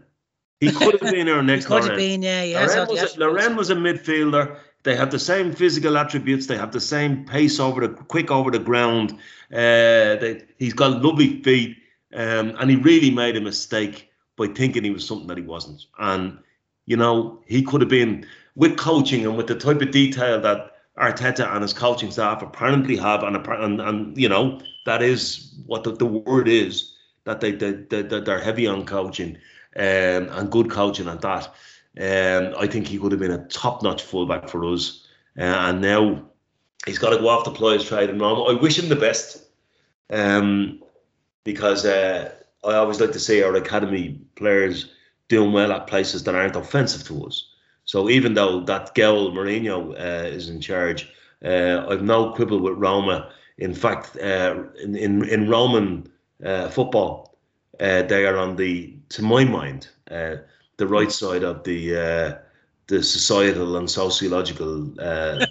[0.60, 2.44] He could have been our next Could have been, yeah.
[2.44, 3.20] He all the was, a.
[3.20, 4.58] Lauren was a midfielder.
[4.84, 6.48] They have the same physical attributes.
[6.48, 9.14] They have the same pace over the quick over the ground.
[9.52, 11.78] Uh, they, he's got lovely feet,
[12.14, 15.86] um, and he really made a mistake by thinking he was something that he wasn't.
[16.00, 16.38] And
[16.86, 18.26] you know, he could have been
[18.56, 22.98] with coaching and with the type of detail that Arteta and his coaching staff apparently
[22.98, 26.94] have, and and, and you know that is what the, the word is
[27.26, 29.38] that they, they, they they're heavy on coaching
[29.78, 31.54] um, and good coaching and that.
[32.00, 35.06] Um, I think he could have been a top-notch fullback for us,
[35.38, 36.24] uh, and now
[36.86, 38.44] he's got to go off to ply his trade in Roma.
[38.44, 39.46] I wish him the best,
[40.10, 40.82] um,
[41.44, 42.32] because uh,
[42.64, 44.92] I always like to see our academy players
[45.28, 47.50] doing well at places that aren't offensive to us.
[47.86, 51.12] So even though that girl Mourinho uh, is in charge,
[51.46, 53.32] uh, I've no quibble with Roma.
[53.58, 56.08] In fact, uh, in, in in Roman
[56.44, 57.38] uh, football,
[57.80, 60.38] uh, they are on the, to my mind, uh,
[60.84, 62.38] the right side of the uh,
[62.88, 64.94] the societal and sociological.
[65.00, 65.46] Uh,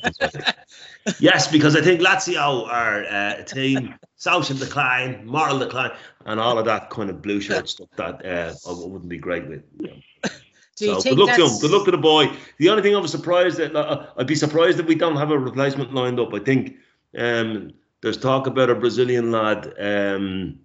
[1.19, 5.93] yes, because I think Lazio are uh, a team social decline, moral decline,
[6.27, 9.49] and all of that kind of blue shirt stuff that uh, I wouldn't be great
[9.49, 9.63] with.
[9.81, 10.31] you know.
[10.77, 11.61] Do you So good luck to him.
[11.61, 12.31] Good luck to the boy.
[12.59, 15.31] The only thing I was surprised that uh, I'd be surprised if we don't have
[15.31, 16.33] a replacement lined up.
[16.35, 16.77] I think
[17.17, 17.73] um,
[18.03, 20.59] there's talk about a Brazilian lad um,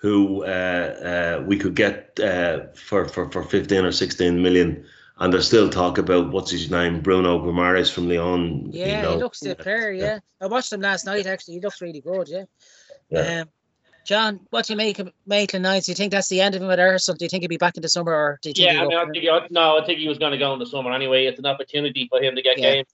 [0.00, 0.48] who uh,
[1.40, 4.84] uh, we could get uh, for, for for 15 or 16 million,
[5.18, 8.72] and there's still talk about what's his name, Bruno Guimaraes from Lyon.
[8.72, 9.12] you Yeah, know.
[9.12, 9.90] he looks the player.
[9.90, 10.04] Yeah.
[10.04, 10.18] yeah.
[10.40, 11.26] I watched him last night.
[11.26, 12.28] Actually, he looks really good.
[12.28, 12.44] Yeah.
[13.10, 13.40] Yeah.
[13.42, 13.48] Um,
[14.06, 15.84] John, what do you make of Maitland Niles?
[15.86, 17.18] Do you think that's the end of him at Arsenal?
[17.18, 18.82] Do you think he'll be back in the summer, or do you think Yeah, he'll
[18.84, 19.16] I mean, I think
[19.48, 21.26] he, no, I think he was going to go in the summer anyway.
[21.26, 22.74] It's an opportunity for him to get Yeah.
[22.74, 22.88] games.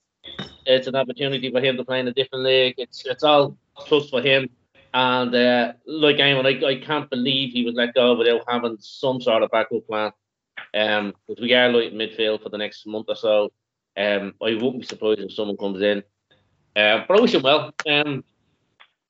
[0.67, 2.75] It's an opportunity for him to play in a different league.
[2.79, 4.49] It's it's all plus for him.
[4.95, 9.21] And uh, like Eamon, I, I can't believe he was let go without having some
[9.21, 10.13] sort of backup plan.
[10.73, 13.53] Um, because we are like midfield for the next month or so.
[13.97, 15.99] Um, I wouldn't be surprised if someone comes in.
[16.77, 17.75] Um, but I wish him well.
[17.89, 18.23] Um,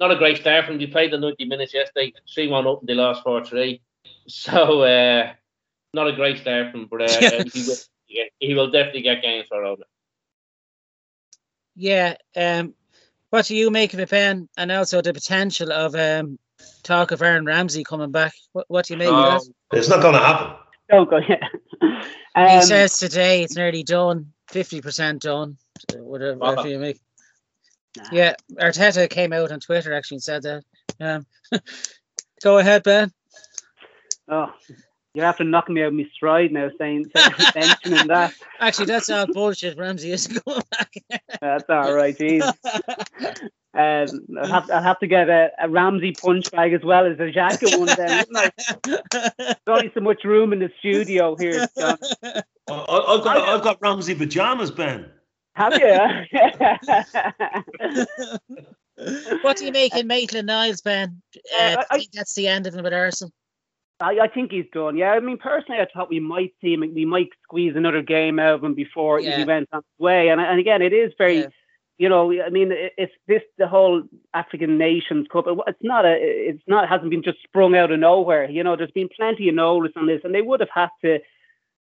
[0.01, 0.79] not a great start from.
[0.79, 3.81] They played the 90 minutes yesterday, 3 1 up, and they lost 4 3.
[4.27, 5.33] So, uh,
[5.93, 7.77] not a great start from, but uh, he, will,
[8.09, 9.85] yeah, he will definitely get games for Roma.
[11.77, 12.17] Yeah.
[12.35, 12.75] Um,
[13.35, 14.49] what do you make of it, Ben?
[14.57, 16.39] And also the potential of um,
[16.85, 18.33] talk of Aaron Ramsey coming back.
[18.53, 19.77] What, what do you make Um, of that?
[19.77, 20.57] It's not going to happen.
[20.89, 21.19] Don't go.
[21.29, 21.49] Yeah.
[22.37, 25.57] He Um, says today it's nearly done, fifty percent done.
[25.91, 26.51] So Whatever, Wow.
[26.51, 27.01] whatever you make.
[27.97, 28.05] Nah.
[28.13, 30.63] Yeah, Arteta came out on Twitter actually and said that.
[31.01, 31.27] Um,
[32.43, 33.13] go ahead, Ben.
[34.29, 34.53] oh,
[35.15, 37.07] you're after knocking me out of my stride now, saying
[37.55, 38.33] mentioning that.
[38.61, 39.79] Actually, that's all bullshit.
[39.79, 40.93] Ramsey isn't going back.
[41.41, 42.45] That's all right, geez.
[43.77, 44.07] Um,
[44.41, 47.23] I'll have, I'll have to get a, a Ramsey punch bag as well as a
[47.33, 48.25] Xhaka one then.
[48.31, 51.67] wouldn't There's only so much room in the studio here.
[51.77, 51.99] John.
[52.23, 55.11] I, I- I've got I've got Ramsey pajamas, Ben.
[55.57, 55.99] Have you?
[59.43, 61.21] what do you make in Maitland Niles, Ben?
[61.59, 63.33] Uh, Uh, I- I think that's the end of him at Arsenal.
[64.01, 64.97] I, I think he's done.
[64.97, 66.81] Yeah, I mean, personally, I thought we might see him.
[66.95, 69.39] We might squeeze another game out of him before Yeah.
[69.39, 70.29] he went on his way.
[70.29, 71.47] And and again, it is very, Yeah.
[71.99, 74.03] you know, I mean, it, it's this the whole
[74.35, 75.47] African Nations Cup.
[75.47, 78.51] it- It's not a, it's not hasn't been just sprung out of nowhere.
[78.51, 81.21] You know, there's been plenty of notice on this, and they would have had to,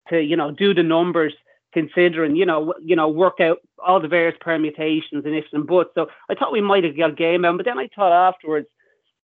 [0.09, 1.33] to you know, do the numbers
[1.73, 5.91] considering, you know, you know, work out all the various permutations and ifs and buts.
[5.95, 8.67] So I thought we might have got a game out, but then I thought afterwards,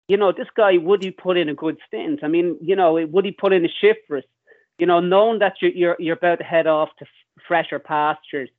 [0.07, 2.21] you know, this guy would he put in a good stint?
[2.23, 4.23] I mean, you know, would he put in a shift for us?
[4.77, 7.05] You know, knowing that you're you're, you're about to head off to
[7.47, 8.49] fresher pastures,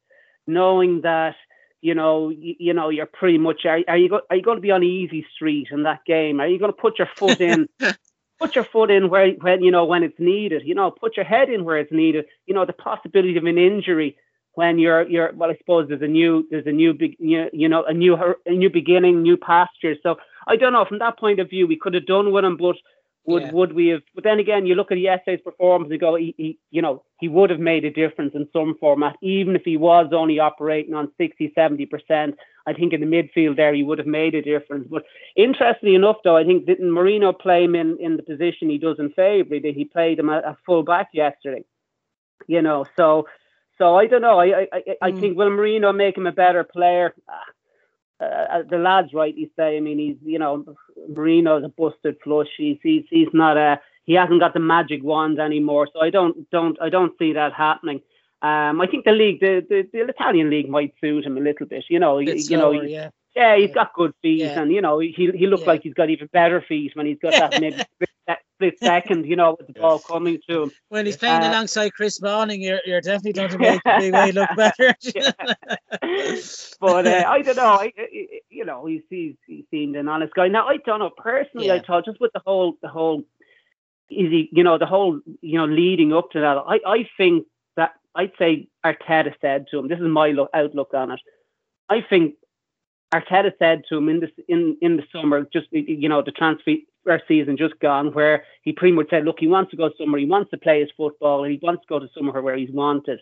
[0.47, 1.34] knowing that
[1.82, 4.57] you know you, you know you're pretty much are, are you go, are you going
[4.57, 6.40] to be on easy street in that game?
[6.40, 7.68] Are you going to put your foot in?
[8.40, 10.62] put your foot in where when you know when it's needed.
[10.64, 12.26] You know, put your head in where it's needed.
[12.47, 14.16] You know, the possibility of an injury
[14.55, 17.68] when you're you're well, I suppose there's a new there's a new big you, you
[17.68, 18.16] know a new
[18.47, 19.99] a new beginning, new pastures.
[20.03, 20.16] So
[20.47, 22.76] I don't know from that point of view we could have done with him, but
[23.26, 23.53] would yeah.
[23.53, 24.03] would we have?
[24.14, 27.28] But then again, you look at Yesterday's performance and go, he, he, you know, he
[27.28, 31.11] would have made a difference in some format, even if he was only operating on
[31.16, 32.34] 60, 70 percent.
[32.66, 34.88] I think in the midfield there he would have made a difference.
[34.90, 35.05] But
[35.36, 38.97] interestingly enough, though, I think didn't Mourinho play him in, in the position he does
[38.99, 39.59] in favour?
[39.59, 41.64] That he played him at, at full back yesterday.
[42.47, 43.26] You know, so
[43.78, 44.38] so I don't know.
[44.38, 45.20] I I, I mm.
[45.20, 47.14] think will Mourinho make him a better player?
[47.26, 47.42] Ah,
[48.21, 49.77] uh, the lads rightly say.
[49.77, 50.65] I mean, he's you know
[51.11, 52.49] Mourinho's a busted flush.
[52.57, 55.89] He's he's he's not a he hasn't got the magic wand anymore.
[55.93, 58.01] So I don't don't I don't see that happening.
[58.43, 61.65] Um, I think the league, the, the, the Italian league, might suit him a little
[61.65, 61.87] bit.
[61.89, 63.09] You know, you, you know, yeah.
[63.35, 64.61] yeah, he's got good feet, yeah.
[64.61, 65.71] and you know, he he looked yeah.
[65.71, 67.83] like he's got even better feet when he's got that maybe
[68.55, 70.70] split second, you know, with the ball coming to him.
[70.89, 74.33] When he's playing uh, alongside Chris Smalling, you're, you're definitely going to make the way
[74.33, 74.95] look better.
[76.81, 77.64] but uh, I don't know.
[77.64, 77.93] I,
[78.49, 80.49] you know, he's, he's he seemed an honest guy.
[80.49, 81.66] Now I don't know personally.
[81.66, 81.75] Yeah.
[81.75, 83.20] I thought just with the whole the whole
[84.11, 86.57] is he you know the whole you know leading up to that.
[86.57, 87.47] I I think
[87.77, 89.89] that I'd say Arteta said to him.
[89.89, 91.20] This is my look, outlook on it.
[91.89, 92.35] I think
[93.13, 96.73] Arteta said to him in this in in the summer, just you know the transfer
[97.29, 100.27] season just gone, where he pretty much said, look, he wants to go somewhere, he
[100.27, 103.21] wants to play his football, and he wants to go to somewhere where he's wanted.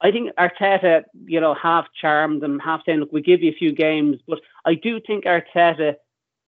[0.00, 3.56] I think Arteta, you know, half charmed them, half saying, look, we give you a
[3.56, 5.94] few games, but I do think Arteta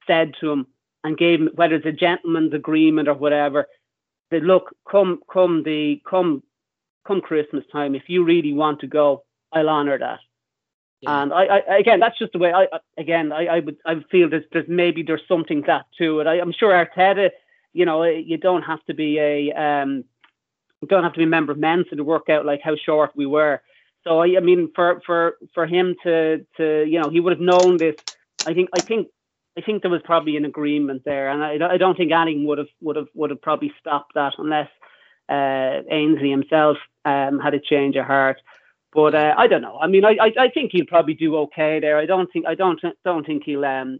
[0.08, 0.68] said to him
[1.04, 3.68] and gave him, whether it's a gentleman's agreement or whatever,
[4.32, 6.42] that look, come, come the, come,
[7.06, 10.20] come Christmas time, if you really want to go, I'll honour that.
[11.08, 14.06] And I, I, again, that's just the way I, again, I, I would, I would
[14.10, 16.28] feel there's, there's maybe there's something that to it.
[16.28, 17.30] I, am sure Arteta,
[17.74, 20.04] you know, you don't have to be a, um,
[20.88, 23.26] don't have to be a member of Mensa to work out like how short we
[23.26, 23.62] were.
[24.04, 27.40] So I, I mean, for, for, for him to, to, you know, he would have
[27.40, 27.96] known this.
[28.46, 29.08] I think, I think,
[29.58, 32.58] I think there was probably an agreement there, and I, I don't think anything would
[32.58, 34.68] have, would have, would have probably stopped that unless
[35.30, 38.42] uh, Ainsley himself um, had a change of heart.
[38.94, 39.78] But uh, I don't know.
[39.82, 41.98] I mean, I, I, I think he'll probably do okay there.
[41.98, 44.00] I don't think I don't don't think he'll um,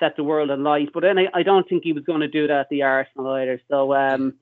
[0.00, 0.88] set the world alight.
[0.94, 3.32] But then I, I don't think he was going to do that at the Arsenal
[3.32, 3.60] either.
[3.68, 4.34] So um,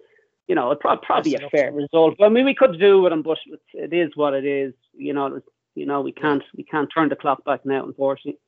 [0.46, 2.16] you know, it probably probably a fair result.
[2.18, 3.38] But I mean, we could do with him, but
[3.72, 4.74] it is what it is.
[4.92, 5.40] You know,
[5.74, 8.38] you know, we can't we can't turn the clock back now, unfortunately.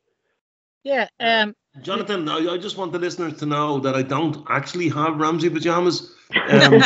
[0.83, 1.07] Yeah.
[1.19, 5.17] Um, Jonathan, I, I just want the listeners to know that I don't actually have
[5.17, 6.13] Ramsey pajamas.
[6.49, 6.81] Um,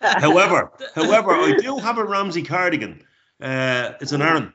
[0.00, 3.05] however, however, I do have a Ramsey cardigan.
[3.40, 4.52] Uh, it's an Aaron.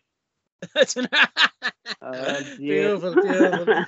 [0.75, 1.07] it's an
[2.01, 3.85] uh, beautiful, beautiful.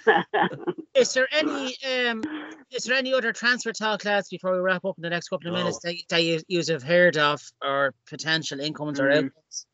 [0.96, 2.24] is there any um,
[2.72, 5.48] is there any other transfer talk, lads, before we wrap up in the next couple
[5.48, 5.60] of no.
[5.60, 9.04] minutes that, that you, you have heard of or potential incomings mm.
[9.04, 9.66] or outcomes?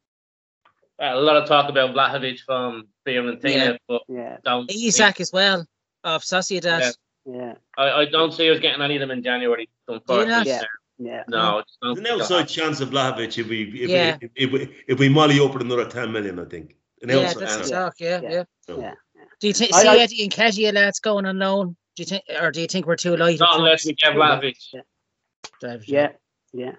[0.99, 3.77] a lot of talk about Vlahovic from Fiorentina, yeah.
[3.87, 4.37] but yeah.
[4.43, 5.65] don't Isak as well
[6.03, 6.93] of Sociedad.
[7.25, 7.33] Yeah.
[7.33, 7.53] yeah.
[7.77, 9.69] I, I don't see us getting any of them in January.
[9.87, 10.61] Unfortunately, yeah.
[10.99, 11.23] Yeah.
[11.29, 14.17] No, there's an outside chance of Vlahovic if we if, yeah.
[14.21, 16.75] we, if, we, if we molly up with another 10 million, I think.
[17.01, 18.43] An yeah, that's talk, yeah, yeah.
[18.67, 18.81] So.
[18.81, 18.93] yeah.
[19.39, 21.77] Do you think, see I, Eddie Nketiah lads going on loan?
[21.95, 23.39] Do you think, or do you think we're too light?
[23.39, 24.57] Not unless we get Vlahovic.
[24.73, 25.77] Yeah.
[25.87, 26.07] yeah,
[26.51, 26.71] yeah.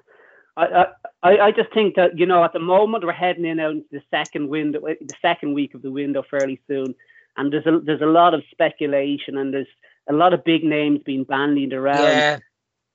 [0.57, 0.87] I,
[1.23, 3.87] I, I just think that you know at the moment we're heading in out into
[3.91, 6.95] the second window, eh, the second week of the window fairly soon,
[7.37, 9.69] and there's a there's a lot of speculation and there's
[10.09, 12.03] a lot of big names being bandied around.
[12.03, 12.39] Yeah.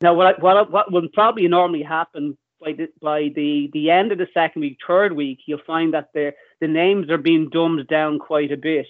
[0.01, 4.17] Now, what what what will probably normally happen by the by the the end of
[4.17, 8.19] the second week, third week, you'll find that the the names are being dumbed down
[8.19, 8.87] quite a bit.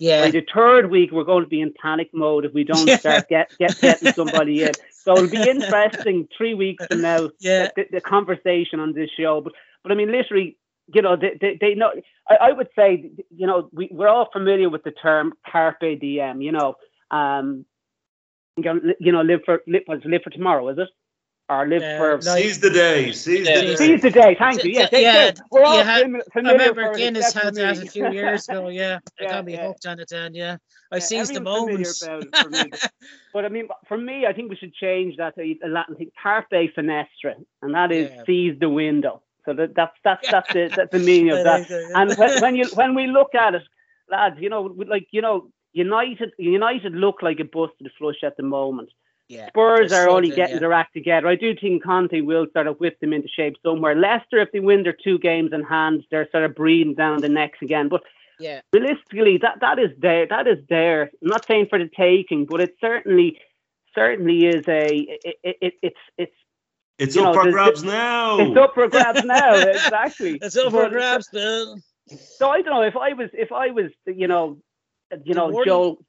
[0.00, 0.24] Yeah.
[0.24, 2.96] By the third week, we're going to be in panic mode if we don't yeah.
[2.96, 4.72] start get, get getting somebody in.
[5.02, 7.30] So it'll be interesting three weeks from now.
[7.38, 7.70] Yeah.
[7.74, 10.58] The, the conversation on this show, but but I mean, literally,
[10.92, 11.90] you know, they, they, they know.
[12.28, 16.42] I, I would say, you know, we we're all familiar with the term carpe diem.
[16.42, 16.74] You know,
[17.10, 17.64] um,
[18.64, 20.88] you know, live for live, live for tomorrow, is it?
[21.48, 23.76] Or live uh, for seize the day, seize the day.
[23.76, 24.36] Seize the day.
[24.38, 24.70] Thank you.
[24.70, 25.32] Yeah, yeah.
[25.50, 26.02] We're all yeah, I
[26.36, 28.68] remember Guinness had that a few years ago.
[28.68, 29.66] Yeah, yeah I got me yeah.
[29.66, 30.34] hooked on it then.
[30.34, 30.58] Yeah,
[30.92, 31.88] I yeah, seized the moment.
[33.32, 36.12] but I mean, for me, I think we should change that to a Latin thing,
[36.22, 39.20] carpe fenestra, and that is seize the window.
[39.44, 41.68] So So that, that's that's that's the that's the meaning of that.
[41.94, 43.62] And when, when you when we look at it,
[44.08, 48.42] lads, you know, like you know, United United look like a busted flush at the
[48.42, 48.90] moment.
[49.28, 49.48] yeah.
[49.48, 50.60] Spurs they're only getting yeah.
[50.60, 51.28] their act together.
[51.28, 53.94] I do think Conte will sort of whip them into shape somewhere.
[53.94, 57.28] Leicester, if they win their two games in hand, they're sort of breathing down the
[57.28, 57.88] necks again.
[57.88, 58.02] But
[58.38, 60.26] Yeah, realistically, that that is there.
[60.26, 61.02] That is there.
[61.22, 63.38] I'm not saying for the taking, but it certainly
[63.94, 64.86] certainly is a.
[64.88, 66.36] It, it, it, it's it's
[66.98, 68.38] It's You up know, for grabs now.
[68.40, 69.54] it's up for grabs now.
[69.76, 70.38] Exactly.
[70.42, 71.78] it's up for grabs, Bill.
[72.38, 74.58] So I don't know if I was if I was you know
[75.24, 76.06] you know Warden- Joel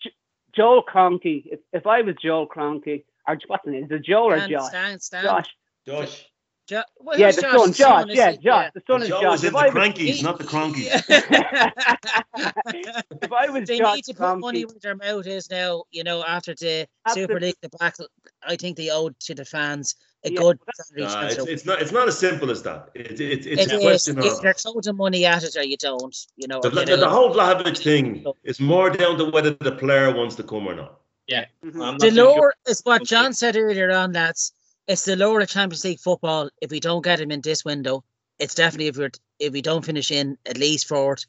[0.55, 4.31] Joel Kroenke if, if I was Joel Kroenke or what's his name is it Joel
[4.33, 5.23] or Josh Stan, Stan.
[5.23, 6.25] Josh Josh.
[6.72, 8.38] Jo- well, yeah the son Josh is yeah he?
[8.38, 10.45] Josh the son is Joe Josh was if in the I was crankies, not the
[10.45, 10.86] cronkies.
[13.22, 15.84] if I was they Josh need to put money Kroenke where their mouth is now.
[15.91, 17.34] You know, after the Absolutely.
[17.34, 18.07] Super League debacle,
[18.41, 21.82] I think they owed to the fans a Yeah, good salary Nah, it's, it's not.
[21.82, 22.89] It's not as simple as that.
[22.95, 23.82] It, it, it's It a is.
[23.82, 26.61] question If of they're throwing money at it or you don't, you know.
[26.61, 26.95] the, you the, know.
[26.97, 30.76] the whole Vlahovic thing is more down to whether the player wants to come or
[30.76, 31.01] not.
[31.30, 31.82] Mm-hmm.
[31.82, 32.26] I'm not the too sure.
[32.26, 34.11] lower is what John said earlier on.
[34.11, 34.53] That's
[34.88, 36.49] it's the lower of Champions League football.
[36.61, 38.03] If we don't get him in this window,
[38.39, 41.25] it's definitely if we're if we don't finish in at least fourth,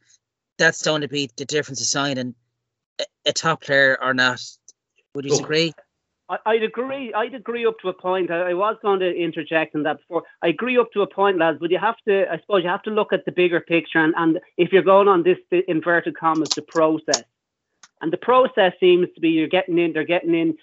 [0.58, 2.34] that's going to be the difference of signing
[2.98, 4.42] a, a top player or not.
[5.14, 5.72] Would you Look, agree?
[6.46, 7.12] I'd agree.
[7.12, 8.30] I'd agree up to a point.
[8.30, 10.22] I, was going to interject in that before.
[10.42, 11.58] I agree up to a point, lads.
[11.60, 13.98] But you have to, I suppose, you have to look at the bigger picture.
[13.98, 17.24] And, and if you're going on this the inverted commas, the process,
[18.00, 19.92] and the process seems to be you're getting in.
[19.92, 20.56] They're getting in.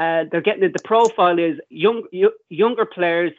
[0.00, 0.72] Uh, they're getting in.
[0.72, 3.32] The profile is young, y- younger players,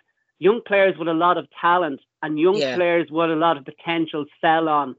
[0.47, 2.76] young players with a lot of talent, and young Yeah.
[2.76, 4.95] players with a lot of potential sell on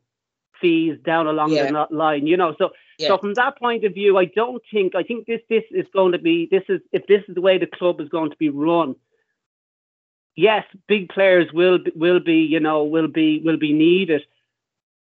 [0.60, 1.70] fees down along Yeah.
[1.70, 2.26] the line.
[2.26, 3.08] You know, so Yeah.
[3.08, 6.12] so from that point of view, I don't think I think this this is going
[6.12, 8.48] to be this is if this is the way the club is going to be
[8.48, 8.96] run.
[10.34, 14.22] Yes, big players will be- will be you know will be will be needed,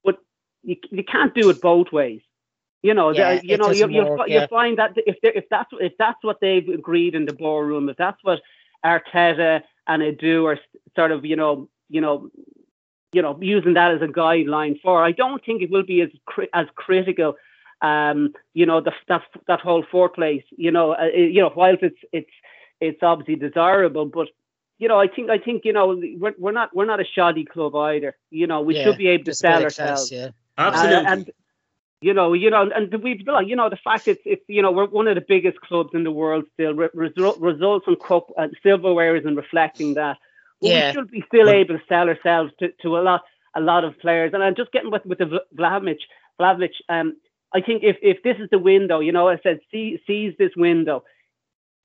[0.03, 0.17] but
[0.63, 2.21] you, you can't do it both ways.
[2.83, 4.47] You know, Yeah, you know, you, doesn't you'll, work, you'll yeah.
[4.47, 8.23] find that if if that's if that's what they've agreed in the ballroom, if that's
[8.23, 8.41] what
[8.85, 10.59] Arteta and Edu are s-
[10.95, 12.29] sort of you know you know
[13.13, 16.09] you know using that as a guideline for, I don't think it will be as
[16.25, 17.35] cri- as critical
[17.81, 21.83] um, you know, the, that that whole fourth place, you know, uh, you know, whilst
[21.83, 22.29] it's it's
[22.81, 24.29] it's obviously desirable, but
[24.79, 27.45] you know, I think I think you know we're, we're not we're not a shoddy
[27.45, 28.15] club either.
[28.31, 30.11] You know, we Yeah, should be able to Just a bit sell of class, ourselves.
[30.11, 30.29] yeah.
[30.57, 30.95] Absolutely.
[30.95, 31.31] Uh, and
[32.01, 34.85] you know, you know, and we've you know the fact it's it's you know we're
[34.85, 36.73] one of the biggest clubs in the world still.
[36.73, 40.17] Re- result, results and cup and silverware isn't reflecting that.
[40.61, 40.89] Yeah.
[40.89, 43.21] we should be still able to sell ourselves to, to a lot
[43.55, 44.31] a lot of players.
[44.33, 45.99] And I'm just getting with with the Vl- Vlahovic.
[46.39, 46.71] Vlahovic.
[46.89, 47.15] Um,
[47.53, 50.51] I think if if this is the window, you know, I said see, seize this
[50.55, 51.03] window.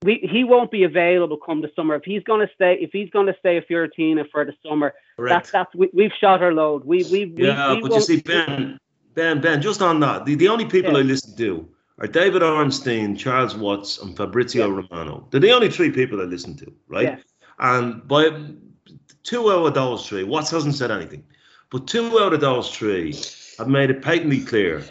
[0.05, 2.77] We, he won't be available come the summer if he's going to stay.
[2.81, 5.53] If he's going to stay at Fiorentina for the summer, that's Correct.
[5.53, 6.85] that's we, we've shot our load.
[6.85, 8.79] We we, we Yeah, we but you won't- see, Ben,
[9.15, 10.99] Ben, Ben, just on that, the, the only people Yeah.
[11.01, 15.29] I listen to are David Ornstein, Charles Watts, and Fabrizio Romano.
[15.31, 17.05] They're the only three people I listen to, right?
[17.05, 17.17] Yeah.
[17.59, 18.31] And by
[19.23, 21.25] two out of those three, Watts hasn't said anything,
[21.71, 23.15] but two out of those three
[23.59, 24.83] have made it patently clear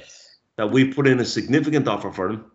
[0.57, 2.45] that we put in a significant offer for him,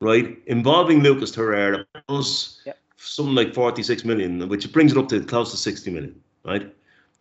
[0.00, 0.38] right?
[0.46, 2.78] Involving Lucas Torreira, plus Yep.
[2.96, 6.74] something like 46 million, which brings it up to close to 60 million, right?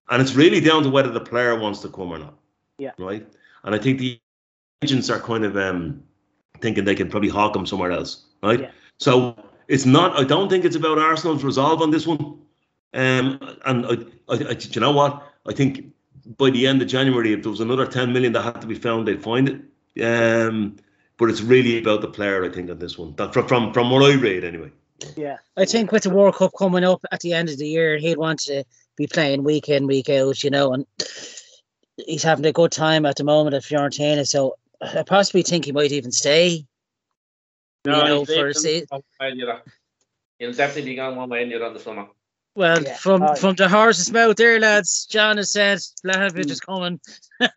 [0.10, 2.36] And it's really down to whether the player wants to come or not.
[2.84, 2.92] Yeah.
[2.98, 3.26] Right.
[3.64, 4.20] And I think the
[4.84, 6.04] agents are kind of um,
[6.60, 8.26] thinking they can probably hawk him somewhere else.
[8.42, 8.62] Right.
[8.62, 8.72] Yeah.
[9.00, 9.36] So
[9.70, 10.20] it's not.
[10.20, 12.40] I don't think it's about Arsenal's resolve on this one.
[12.94, 13.94] Um, and I,
[14.30, 15.24] I, I, you know what?
[15.48, 15.86] I think
[16.38, 18.76] by the end of January, if there was another 10 million that had to be
[18.76, 19.62] found, they'd find it.
[20.04, 20.76] Um,
[21.18, 23.16] but it's really about the player, I think, on this one.
[23.16, 24.72] That from from, from what I read, anyway.
[25.16, 25.38] yeah.
[25.56, 28.18] I think with the World Cup coming up at the end of the year, he'd
[28.18, 28.64] want to
[28.96, 30.86] be playing week in, week out, you know, and
[31.98, 34.28] he's having a good time at the moment at Fiorentina.
[34.28, 36.66] So I possibly think he might even stay.
[37.86, 39.62] No, you know, he's for a definitely se- one way or the other.
[40.40, 42.08] He'll definitely be going one way or the other in the summer.
[42.56, 42.96] Well, Yeah.
[42.98, 45.08] from Oh, from the horse's mouth there, lads.
[45.10, 46.52] John has said Vlahovic Mm.
[46.52, 47.00] is coming.
[47.42, 47.48] Oh,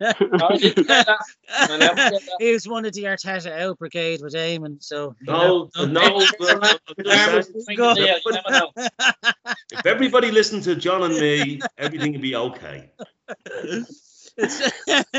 [0.57, 1.19] he didn't say that.
[1.69, 2.35] I never said that.
[2.39, 5.85] he was one of the Arteta out brigade with Eamon, so No, know.
[5.85, 6.25] no.
[6.39, 6.65] but
[7.07, 7.93] I'm just saying, Go.
[7.95, 8.71] Yeah, you never know.
[9.71, 12.89] if everybody listened to John and me, everything would be okay.
[14.37, 14.71] It's-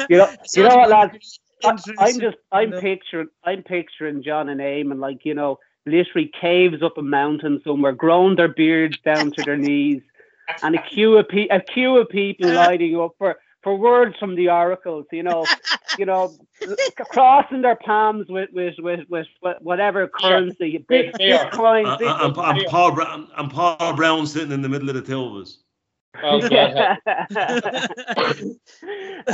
[0.09, 1.41] You know, you know what, lads?
[1.65, 6.31] I, I'm just I'm you picturing I'm picturing John and Eamon like you know literally
[6.41, 10.03] caves up a mountain somewhere, grown their beards down to their knees,
[10.63, 14.37] and a queue of pe- a queue of people lining up for for words from
[14.37, 15.07] the oracles.
[15.11, 15.47] You know,
[15.99, 16.33] you know,
[17.11, 19.27] crossing their palms with with with, with
[19.61, 21.39] whatever currency, Big fear.
[21.39, 21.87] Bitcoin.
[21.87, 22.39] Uh, Bitcoin.
[22.39, 25.21] uh, and, and, Paul Brown, and Paul Brown sitting in the middle of the two
[25.25, 25.59] of us.
[26.23, 26.99] Oh, God.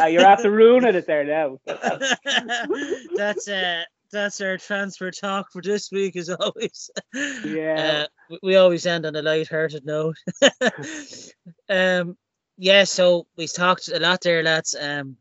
[0.00, 1.58] uh, you're after ruining it there now.
[3.16, 6.90] that's uh that's our transfer talk for this week as always.
[7.44, 8.04] Yeah.
[8.04, 10.16] Uh, we- we always end on a light-hearted note.
[11.68, 12.16] um
[12.56, 14.74] yeah, so we talked a lot there, lads.
[14.78, 15.16] Um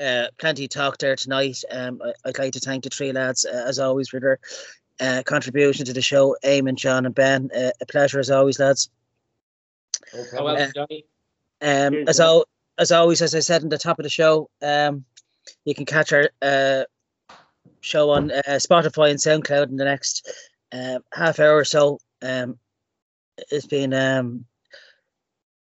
[0.00, 1.62] uh, plenty of talk there tonight.
[1.70, 4.38] Um, I, I'd like to thank the three lads uh, as always for their
[5.00, 6.34] uh, contribution to the show.
[6.42, 7.50] Eamon, John, and Ben.
[7.54, 8.88] Uh, a pleasure as always, lads.
[10.14, 10.54] No Oh, problem.
[10.56, 11.04] well, Johnny.
[11.60, 12.28] Um, as man.
[12.28, 12.46] al-
[12.78, 15.04] as always, as I said in the top of the show, um,
[15.64, 16.84] you can catch our uh,
[17.80, 20.28] show on uh, Spotify and SoundCloud in the next
[20.72, 21.98] uh, half hour or so.
[22.22, 22.58] Um,
[23.50, 24.44] it's been um,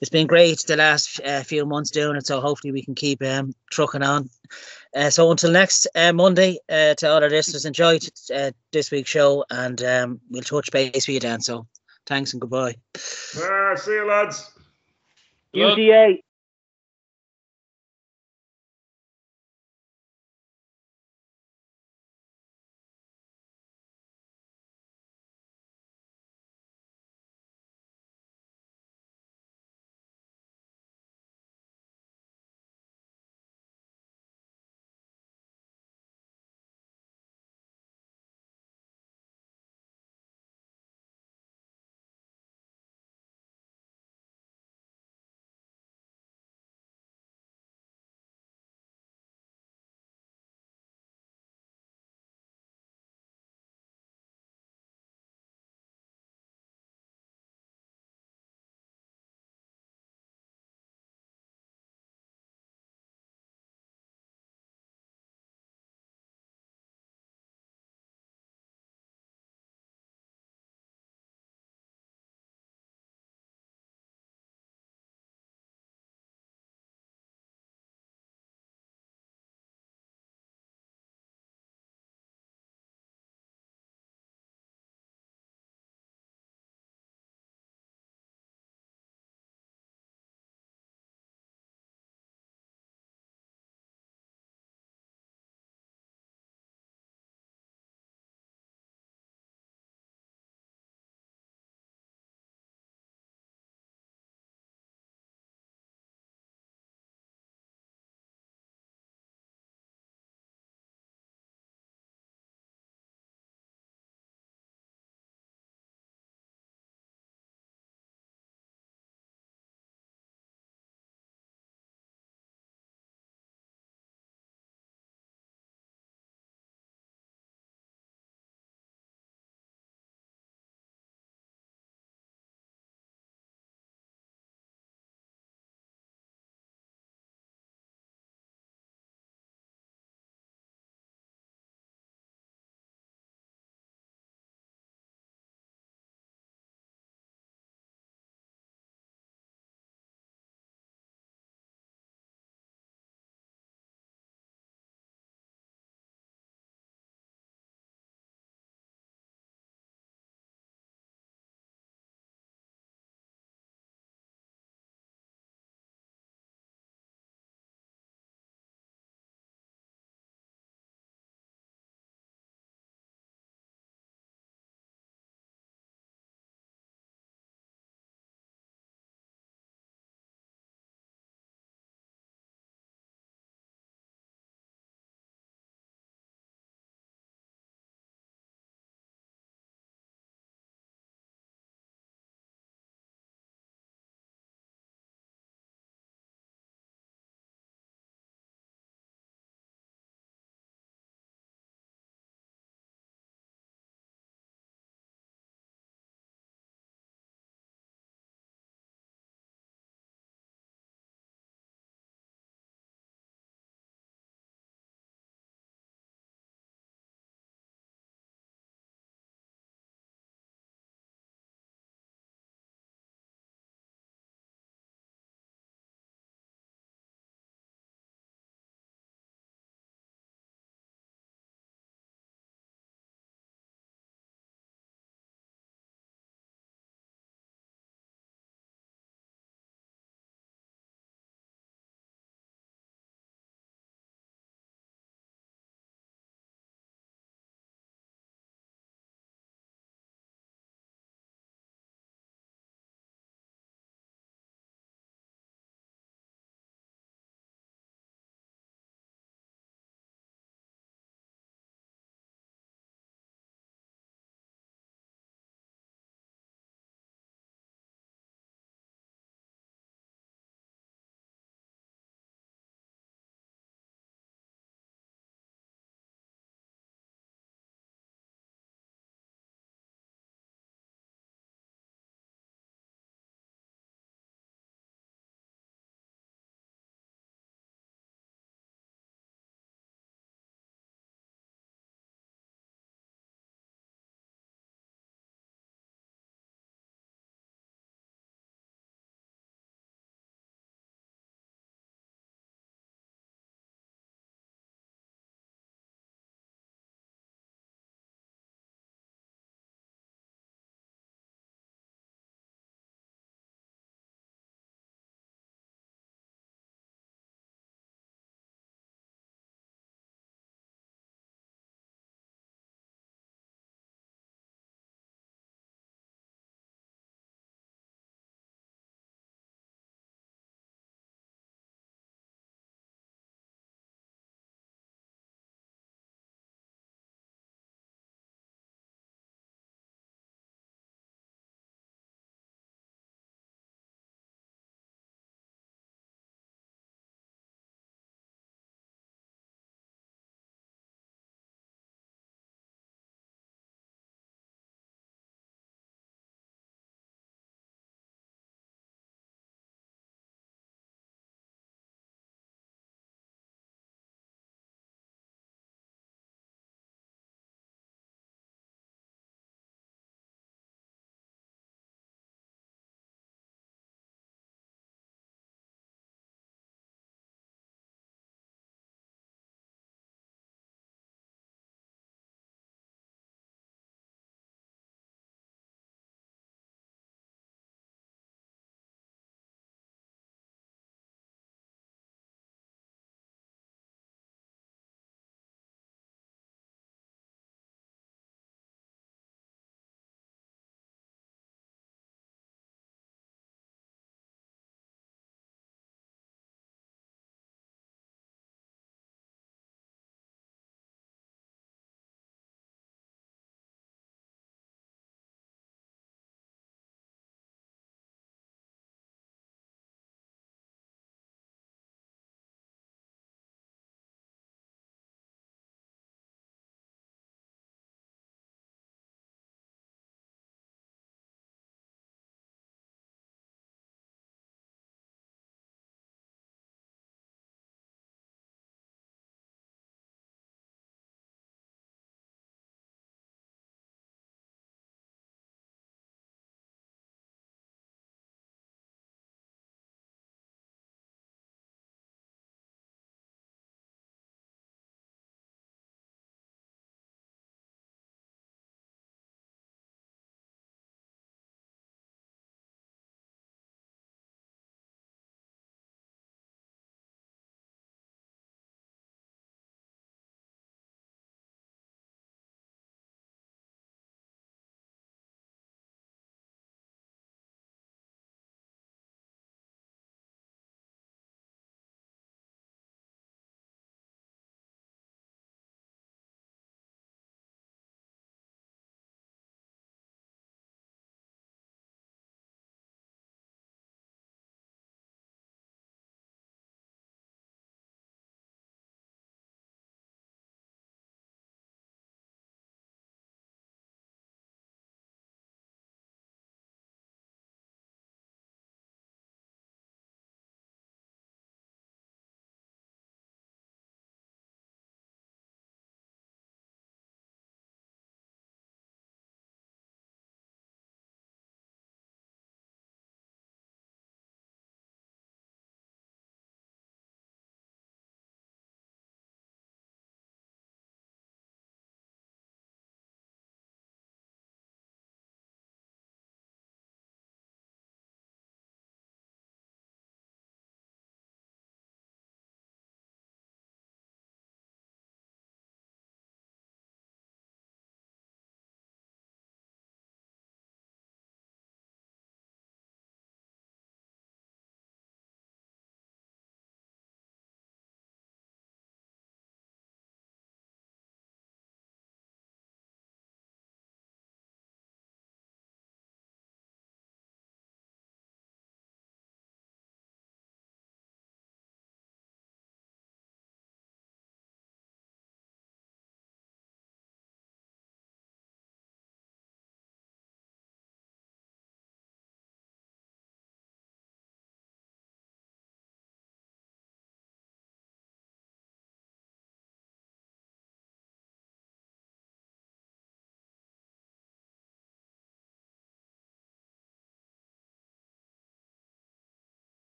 [0.00, 3.22] it's been great the last uh, few months doing it, so hopefully we can keep
[3.22, 4.28] um, trucking on.
[4.94, 7.98] Uh, so until next uh, Monday, uh, to all our listeners, enjoy
[8.34, 11.40] uh, this week's show, and um, we'll touch base with you then.
[11.40, 11.66] So
[12.06, 12.76] thanks and goodbye.
[13.38, 14.50] Ah, see you, lads.
[15.52, 15.78] Good luck.
[15.78, 16.22] UGA.